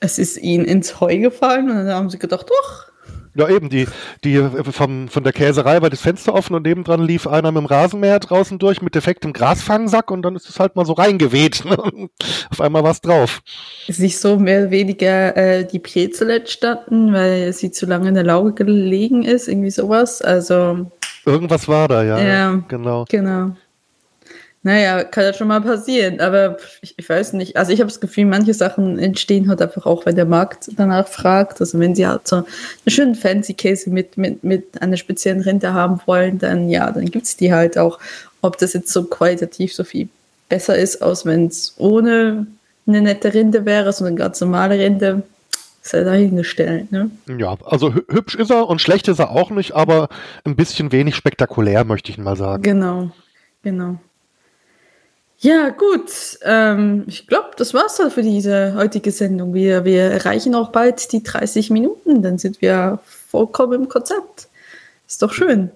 Es 0.00 0.18
ist 0.18 0.38
ihnen 0.38 0.64
ins 0.64 1.00
Heu 1.00 1.18
gefallen 1.18 1.70
und 1.70 1.76
dann 1.76 1.88
haben 1.88 2.10
sie 2.10 2.18
gedacht, 2.18 2.50
doch. 2.50 2.90
Ja, 3.36 3.48
eben, 3.48 3.68
die, 3.68 3.86
die 4.22 4.40
vom, 4.70 5.08
von 5.08 5.24
der 5.24 5.32
Käserei 5.32 5.82
war 5.82 5.90
das 5.90 6.00
Fenster 6.00 6.34
offen 6.34 6.54
und 6.54 6.64
nebendran 6.66 7.02
lief 7.02 7.26
einer 7.26 7.50
mit 7.50 7.62
dem 7.62 7.66
Rasenmäher 7.66 8.20
draußen 8.20 8.58
durch 8.58 8.80
mit 8.80 8.94
defektem 8.94 9.32
Grasfangsack 9.32 10.10
und 10.10 10.22
dann 10.22 10.36
ist 10.36 10.48
es 10.48 10.60
halt 10.60 10.76
mal 10.76 10.86
so 10.86 10.92
reingeweht. 10.92 11.62
Ne? 11.74 12.10
Auf 12.50 12.60
einmal 12.60 12.84
war 12.84 12.90
es 12.90 13.00
drauf. 13.00 13.40
Ist 13.88 14.00
nicht 14.00 14.18
so 14.18 14.38
mehr 14.38 14.62
oder 14.62 14.70
weniger 14.70 15.36
äh, 15.36 15.66
die 15.66 15.78
Brezel 15.78 16.30
entstanden, 16.30 17.12
weil 17.12 17.52
sie 17.52 17.70
zu 17.70 17.86
lange 17.86 18.08
in 18.08 18.14
der 18.14 18.24
Lauge 18.24 18.52
gelegen 18.52 19.22
ist, 19.22 19.48
irgendwie 19.48 19.70
sowas. 19.70 20.20
Also 20.20 20.90
Irgendwas 21.26 21.66
war 21.68 21.88
da, 21.88 22.02
ja. 22.02 22.18
Ja, 22.18 22.62
genau. 22.68 23.06
Genau. 23.08 23.56
Naja, 24.64 25.04
kann 25.04 25.24
ja 25.24 25.34
schon 25.34 25.48
mal 25.48 25.60
passieren, 25.60 26.20
aber 26.20 26.56
ich, 26.80 26.94
ich 26.96 27.06
weiß 27.06 27.34
nicht. 27.34 27.58
Also 27.58 27.70
ich 27.70 27.80
habe 27.80 27.90
das 27.90 28.00
Gefühl, 28.00 28.24
manche 28.24 28.54
Sachen 28.54 28.98
entstehen 28.98 29.50
halt 29.50 29.60
einfach 29.60 29.84
auch, 29.84 30.06
wenn 30.06 30.16
der 30.16 30.24
Markt 30.24 30.70
danach 30.76 31.06
fragt. 31.06 31.60
Also 31.60 31.78
wenn 31.78 31.94
sie 31.94 32.06
halt 32.06 32.26
so 32.26 32.36
einen 32.36 32.46
schönen 32.88 33.14
Fancy-Käse 33.14 33.90
mit, 33.90 34.16
mit, 34.16 34.42
mit 34.42 34.80
einer 34.80 34.96
speziellen 34.96 35.42
Rinde 35.42 35.74
haben 35.74 36.00
wollen, 36.06 36.38
dann 36.38 36.70
ja, 36.70 36.90
dann 36.90 37.10
gibt 37.10 37.26
es 37.26 37.36
die 37.36 37.52
halt 37.52 37.76
auch. 37.76 37.98
Ob 38.40 38.56
das 38.56 38.72
jetzt 38.72 38.90
so 38.90 39.04
qualitativ 39.04 39.74
so 39.74 39.84
viel 39.84 40.08
besser 40.48 40.76
ist, 40.76 41.02
als 41.02 41.26
wenn 41.26 41.46
es 41.48 41.74
ohne 41.76 42.46
eine 42.86 43.02
nette 43.02 43.34
Rinde 43.34 43.66
wäre, 43.66 43.92
so 43.92 44.06
eine 44.06 44.16
ganz 44.16 44.40
normale 44.40 44.78
Rinde, 44.78 45.22
sei 45.82 46.04
dahingestellt. 46.04 46.90
Ne? 46.90 47.10
Ja, 47.38 47.56
also 47.66 47.92
hübsch 47.92 48.34
ist 48.34 48.50
er 48.50 48.66
und 48.66 48.80
schlecht 48.80 49.08
ist 49.08 49.18
er 49.18 49.30
auch 49.30 49.50
nicht, 49.50 49.72
aber 49.72 50.08
ein 50.44 50.56
bisschen 50.56 50.90
wenig 50.90 51.16
spektakulär, 51.16 51.84
möchte 51.84 52.10
ich 52.10 52.16
mal 52.16 52.36
sagen. 52.36 52.62
Genau, 52.62 53.10
genau. 53.62 53.98
Ja, 55.44 55.68
gut. 55.68 56.10
Ähm, 56.42 57.04
ich 57.06 57.26
glaube, 57.26 57.50
das 57.58 57.74
war's 57.74 57.96
dann 57.96 58.10
für 58.10 58.22
diese 58.22 58.74
heutige 58.76 59.10
Sendung. 59.12 59.52
Wir, 59.52 59.84
wir 59.84 60.04
erreichen 60.04 60.54
auch 60.54 60.70
bald 60.70 61.12
die 61.12 61.22
30 61.22 61.68
Minuten, 61.68 62.22
dann 62.22 62.38
sind 62.38 62.62
wir 62.62 62.98
vollkommen 63.28 63.82
im 63.82 63.88
Konzept. 63.90 64.48
Ist 65.06 65.20
doch 65.20 65.34
schön. 65.34 65.70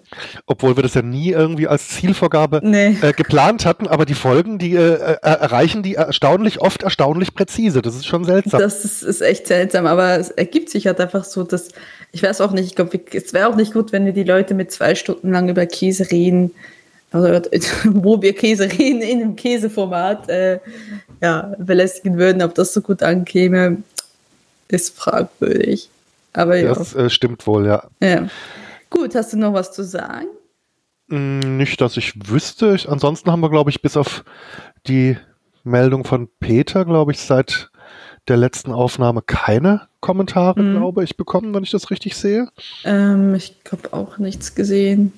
Obwohl 0.46 0.74
wir 0.76 0.82
das 0.82 0.94
ja 0.94 1.02
nie 1.02 1.32
irgendwie 1.32 1.68
als 1.68 1.90
Zielvorgabe 1.90 2.60
nee. 2.62 2.96
äh, 3.02 3.12
geplant 3.12 3.66
hatten, 3.66 3.86
aber 3.86 4.06
die 4.06 4.14
Folgen, 4.14 4.58
die 4.58 4.74
äh, 4.74 4.94
äh, 4.94 5.16
erreichen 5.20 5.82
die 5.82 5.96
erstaunlich 5.96 6.62
oft 6.62 6.82
erstaunlich 6.82 7.34
präzise. 7.34 7.82
Das 7.82 7.94
ist 7.94 8.06
schon 8.06 8.24
seltsam. 8.24 8.60
Das 8.60 8.86
ist, 8.86 9.02
ist 9.02 9.20
echt 9.20 9.48
seltsam, 9.48 9.84
aber 9.84 10.18
es 10.18 10.30
ergibt 10.30 10.70
sich 10.70 10.86
halt 10.86 10.98
einfach 10.98 11.24
so, 11.24 11.42
dass 11.42 11.68
ich 12.10 12.22
weiß 12.22 12.40
auch 12.40 12.52
nicht, 12.52 12.64
ich 12.64 12.74
glaube, 12.74 12.98
es 13.12 13.34
wäre 13.34 13.48
auch 13.48 13.56
nicht 13.56 13.74
gut, 13.74 13.92
wenn 13.92 14.06
wir 14.06 14.14
die 14.14 14.24
Leute 14.24 14.54
mit 14.54 14.72
zwei 14.72 14.94
Stunden 14.94 15.30
lang 15.30 15.50
über 15.50 15.66
Käse 15.66 16.10
reden, 16.10 16.52
also, 17.10 17.28
wo 17.84 18.20
wir 18.20 18.34
Käse 18.34 18.64
reden 18.70 19.02
in 19.02 19.20
einem 19.20 19.36
Käseformat, 19.36 20.28
äh, 20.28 20.60
ja, 21.22 21.52
belästigen 21.58 22.18
würden, 22.18 22.42
ob 22.42 22.54
das 22.54 22.72
so 22.72 22.80
gut 22.80 23.02
ankäme, 23.02 23.78
ist 24.68 24.96
fragwürdig. 24.96 25.88
Aber 26.32 26.56
ja. 26.56 26.74
Das 26.74 26.94
äh, 26.94 27.10
stimmt 27.10 27.46
wohl, 27.46 27.66
ja. 27.66 27.84
Ja. 28.00 28.28
Gut, 28.90 29.14
hast 29.14 29.32
du 29.32 29.38
noch 29.38 29.52
was 29.52 29.72
zu 29.72 29.82
sagen? 29.84 30.28
Mm, 31.08 31.56
nicht, 31.56 31.80
dass 31.80 31.96
ich 31.96 32.14
wüsste. 32.30 32.76
Ansonsten 32.86 33.30
haben 33.30 33.40
wir, 33.40 33.50
glaube 33.50 33.70
ich, 33.70 33.82
bis 33.82 33.96
auf 33.96 34.24
die 34.86 35.16
Meldung 35.64 36.04
von 36.04 36.28
Peter, 36.40 36.84
glaube 36.84 37.12
ich, 37.12 37.20
seit 37.20 37.70
der 38.28 38.36
letzten 38.36 38.72
Aufnahme 38.72 39.22
keine 39.22 39.88
Kommentare, 40.00 40.62
mhm. 40.62 40.76
glaube 40.76 41.04
ich, 41.04 41.16
bekommen, 41.16 41.54
wenn 41.54 41.62
ich 41.62 41.70
das 41.70 41.90
richtig 41.90 42.16
sehe. 42.16 42.48
Ähm, 42.84 43.34
ich 43.34 43.56
habe 43.70 43.92
auch 43.92 44.18
nichts 44.18 44.54
gesehen. 44.54 45.12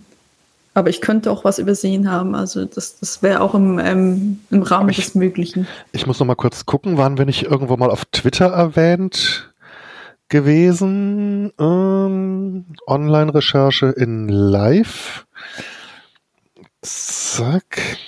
Aber 0.73 0.89
ich 0.89 1.01
könnte 1.01 1.31
auch 1.31 1.45
was 1.45 1.59
übersehen 1.59 2.11
haben. 2.11 2.35
Also 2.35 2.65
das, 2.65 2.99
das 3.01 3.23
wäre 3.23 3.41
auch 3.41 3.55
im, 3.55 3.79
ähm, 3.79 4.41
im 4.51 4.63
Rahmen 4.63 4.91
ich, 4.91 4.97
des 4.97 5.15
Möglichen. 5.15 5.67
Ich 5.93 6.07
muss 6.07 6.21
noch 6.21 6.27
mal 6.27 6.37
kurz 6.37 6.65
gucken, 6.65 6.97
waren 6.97 7.19
wir 7.19 7.25
nicht 7.25 7.43
irgendwo 7.45 7.77
mal 7.77 7.91
auf 7.91 8.05
Twitter 8.07 8.47
erwähnt 8.47 9.51
gewesen? 10.31 11.53
Ähm, 11.59 12.65
Online-Recherche 12.87 13.87
in 13.87 14.29
Live. 14.29 15.27
Zack. 16.81 17.99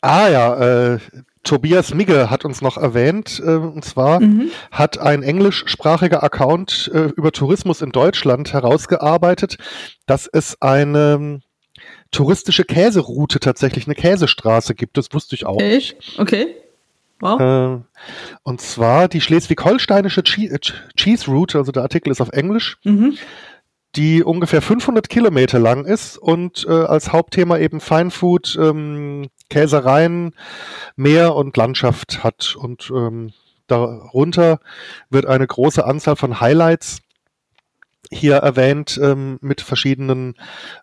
Ah 0.00 0.28
ja, 0.28 0.94
äh, 0.94 0.98
Tobias 1.44 1.94
Migge 1.94 2.30
hat 2.30 2.44
uns 2.44 2.62
noch 2.62 2.76
erwähnt, 2.76 3.40
äh, 3.44 3.50
und 3.50 3.84
zwar 3.84 4.20
mhm. 4.20 4.50
hat 4.70 4.98
ein 4.98 5.22
englischsprachiger 5.22 6.22
Account 6.22 6.90
äh, 6.92 7.10
über 7.16 7.32
Tourismus 7.32 7.82
in 7.82 7.92
Deutschland 7.92 8.52
herausgearbeitet, 8.52 9.58
dass 10.06 10.26
es 10.26 10.60
eine 10.60 11.14
ähm, 11.14 11.42
touristische 12.10 12.64
Käseroute 12.64 13.40
tatsächlich, 13.40 13.86
eine 13.86 13.94
Käsestraße 13.94 14.74
gibt. 14.74 14.96
Das 14.96 15.08
wusste 15.12 15.34
ich 15.34 15.46
auch. 15.46 15.56
Okay. 15.56 15.82
okay. 16.18 16.46
Wow. 17.20 17.40
Äh, 17.40 18.00
und 18.42 18.60
zwar 18.60 19.08
die 19.08 19.20
schleswig-holsteinische 19.20 20.20
äh, 20.20 20.58
Cheese 20.96 21.30
Route, 21.30 21.58
also 21.58 21.72
der 21.72 21.82
Artikel 21.82 22.10
ist 22.10 22.20
auf 22.20 22.30
Englisch. 22.30 22.78
Mhm 22.84 23.16
die 23.96 24.24
ungefähr 24.24 24.62
500 24.62 25.08
Kilometer 25.08 25.58
lang 25.58 25.84
ist 25.84 26.18
und 26.18 26.66
äh, 26.68 26.72
als 26.72 27.12
Hauptthema 27.12 27.58
eben 27.58 27.80
Feinfood, 27.80 28.56
ähm, 28.60 29.28
Käsereien, 29.50 30.34
Meer 30.96 31.34
und 31.34 31.56
Landschaft 31.56 32.24
hat. 32.24 32.56
Und 32.56 32.90
ähm, 32.94 33.32
darunter 33.66 34.60
wird 35.10 35.26
eine 35.26 35.46
große 35.46 35.84
Anzahl 35.84 36.16
von 36.16 36.40
Highlights 36.40 37.00
hier 38.10 38.36
erwähnt 38.36 38.98
ähm, 39.02 39.38
mit 39.40 39.60
verschiedenen 39.60 40.34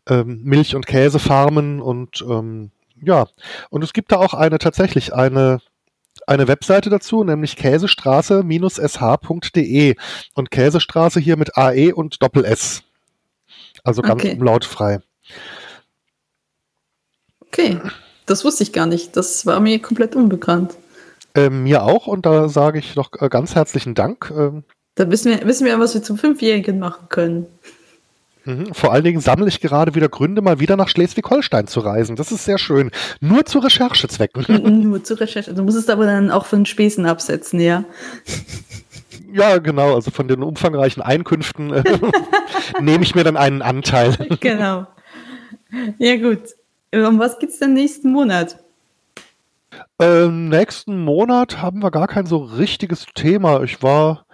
ähm, 0.10 0.42
Milch- 0.44 0.76
und 0.76 0.86
Käsefarmen 0.88 1.82
und 1.82 2.26
ähm, 2.28 2.72
ja, 3.04 3.28
und 3.70 3.84
es 3.84 3.94
gibt 3.94 4.12
da 4.12 4.18
auch 4.18 4.34
eine 4.34 4.58
tatsächlich 4.60 5.14
eine 5.14 5.62
eine 6.28 6.48
Webseite 6.48 6.92
dazu, 6.92 7.24
nämlich 7.24 7.56
käsestraße-sh.de 7.56 9.96
und 10.36 10.52
Käsestraße 10.52 11.20
hier 11.20 11.38
mit 11.38 11.58
AE 11.58 11.96
und 11.96 12.22
Doppel 12.22 12.46
S. 12.46 12.84
Also 13.84 14.02
ganz 14.02 14.24
okay. 14.24 14.36
umlautfrei. 14.38 15.00
Okay, 17.42 17.80
das 18.26 18.46
wusste 18.46 18.64
ich 18.64 18.74
gar 18.74 18.86
nicht. 18.86 19.18
Das 19.18 19.46
war 19.46 19.60
mir 19.60 19.82
komplett 19.82 20.16
unbekannt. 20.16 20.76
Ähm, 21.36 21.64
mir 21.64 21.84
auch 21.84 22.08
und 22.08 22.26
da 22.26 22.50
sage 22.50 22.80
ich 22.80 22.96
noch 22.96 23.12
äh, 23.20 23.30
ganz 23.30 23.56
herzlichen 23.56 23.96
Dank. 23.96 24.32
Ähm, 24.36 24.64
da 24.96 25.10
wissen 25.10 25.32
wir, 25.32 25.48
wissen 25.48 25.66
wir, 25.66 25.80
was 25.80 25.94
wir 25.94 26.04
zum 26.04 26.18
Fünfjährigen 26.18 26.80
machen 26.80 27.08
können. 27.10 27.48
Mhm. 28.46 28.74
Vor 28.74 28.92
allen 28.92 29.04
Dingen 29.04 29.22
sammle 29.22 29.48
ich 29.48 29.62
gerade 29.62 29.96
wieder 29.96 30.10
Gründe, 30.10 30.42
mal 30.42 30.60
wieder 30.60 30.76
nach 30.76 30.90
Schleswig-Holstein 30.90 31.68
zu 31.68 31.80
reisen. 31.82 32.16
Das 32.16 32.32
ist 32.32 32.46
sehr 32.46 32.58
schön. 32.58 32.92
Nur 33.20 33.46
zu 33.46 33.60
Recherchezwecken. 33.60 34.46
Nur 34.90 35.04
zu 35.04 35.20
Recherche. 35.20 35.54
Du 35.54 35.64
musst 35.64 35.78
es 35.78 35.90
aber 35.90 36.06
dann 36.06 36.32
auch 36.32 36.46
von 36.46 36.66
Spesen 36.66 37.06
absetzen, 37.06 37.60
ja. 37.60 37.84
Ja, 39.32 39.58
genau. 39.58 39.96
Also 39.96 40.12
von 40.12 40.28
den 40.28 40.44
umfangreichen 40.44 41.02
Einkünften 41.02 41.74
äh, 41.74 41.84
nehme 42.82 43.04
ich 43.04 43.16
mir 43.16 43.24
dann 43.24 43.38
einen 43.38 43.62
Anteil. 43.62 44.16
genau. 44.40 44.88
Ja, 45.98 46.16
gut. 46.18 46.42
Um 46.94 47.20
was 47.20 47.40
geht 47.40 47.50
es 47.50 47.60
denn 47.60 47.74
nächsten 47.74 48.12
Monat? 48.12 48.58
Ähm, 50.00 50.50
nächsten 50.50 51.04
Monat 51.04 51.62
haben 51.62 51.82
wir 51.82 51.92
gar 51.92 52.08
kein 52.08 52.26
so 52.26 52.38
richtiges 52.38 53.06
Thema. 53.14 53.64
Ich 53.64 53.82
war 53.82 54.26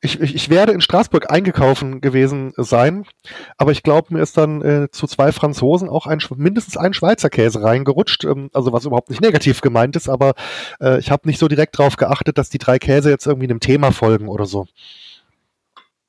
ich, 0.00 0.20
ich, 0.20 0.34
ich 0.34 0.50
werde 0.50 0.72
in 0.72 0.80
Straßburg 0.80 1.30
eingekaufen 1.30 2.00
gewesen 2.00 2.52
sein, 2.56 3.06
aber 3.56 3.72
ich 3.72 3.82
glaube, 3.82 4.14
mir 4.14 4.22
ist 4.22 4.36
dann 4.36 4.62
äh, 4.62 4.90
zu 4.90 5.06
zwei 5.06 5.32
Franzosen 5.32 5.88
auch 5.88 6.06
ein, 6.06 6.20
mindestens 6.36 6.76
ein 6.76 6.92
Schweizer 6.92 7.30
Käse 7.30 7.62
reingerutscht, 7.62 8.24
ähm, 8.24 8.50
also 8.52 8.72
was 8.72 8.84
überhaupt 8.84 9.10
nicht 9.10 9.22
negativ 9.22 9.60
gemeint 9.60 9.96
ist, 9.96 10.08
aber 10.08 10.34
äh, 10.80 10.98
ich 10.98 11.10
habe 11.10 11.26
nicht 11.26 11.38
so 11.38 11.48
direkt 11.48 11.78
darauf 11.78 11.96
geachtet, 11.96 12.38
dass 12.38 12.50
die 12.50 12.58
drei 12.58 12.78
Käse 12.78 13.10
jetzt 13.10 13.26
irgendwie 13.26 13.48
einem 13.48 13.60
Thema 13.60 13.90
folgen 13.92 14.28
oder 14.28 14.46
so. 14.46 14.66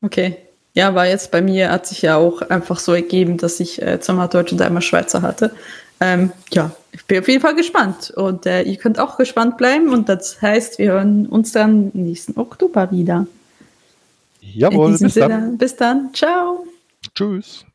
Okay. 0.01 0.37
Ja, 0.73 0.93
war 0.93 1.07
jetzt 1.07 1.31
bei 1.31 1.41
mir, 1.41 1.71
hat 1.71 1.87
sich 1.87 2.03
ja 2.03 2.17
auch 2.17 2.43
einfach 2.43 2.77
so 2.77 2.93
ergeben, 2.93 3.37
dass 3.37 3.59
ich 3.59 3.81
äh, 3.81 3.99
zweimal 3.99 4.27
Deutsch 4.27 4.51
und 4.51 4.61
einmal 4.61 4.83
Schweizer 4.83 5.23
hatte. 5.23 5.55
Ähm, 5.99 6.31
ja, 6.51 6.69
ich 6.91 7.03
bin 7.05 7.19
auf 7.19 7.27
jeden 7.27 7.41
Fall 7.41 7.55
gespannt. 7.55 8.11
Und 8.15 8.45
äh, 8.45 8.61
ihr 8.61 8.77
könnt 8.77 8.99
auch 8.99 9.17
gespannt 9.17 9.57
bleiben. 9.57 9.89
Und 9.91 10.07
das 10.07 10.39
heißt, 10.39 10.77
wir 10.77 10.91
hören 10.91 11.25
uns 11.25 11.51
dann 11.51 11.89
nächsten 11.93 12.39
Oktober 12.39 12.91
wieder. 12.91 13.25
Jawohl, 14.53 14.97
bis 14.97 15.13
Sinne, 15.13 15.27
dann. 15.27 15.57
Bis 15.57 15.75
dann. 15.75 16.13
Ciao. 16.13 16.65
Tschüss. 17.15 17.65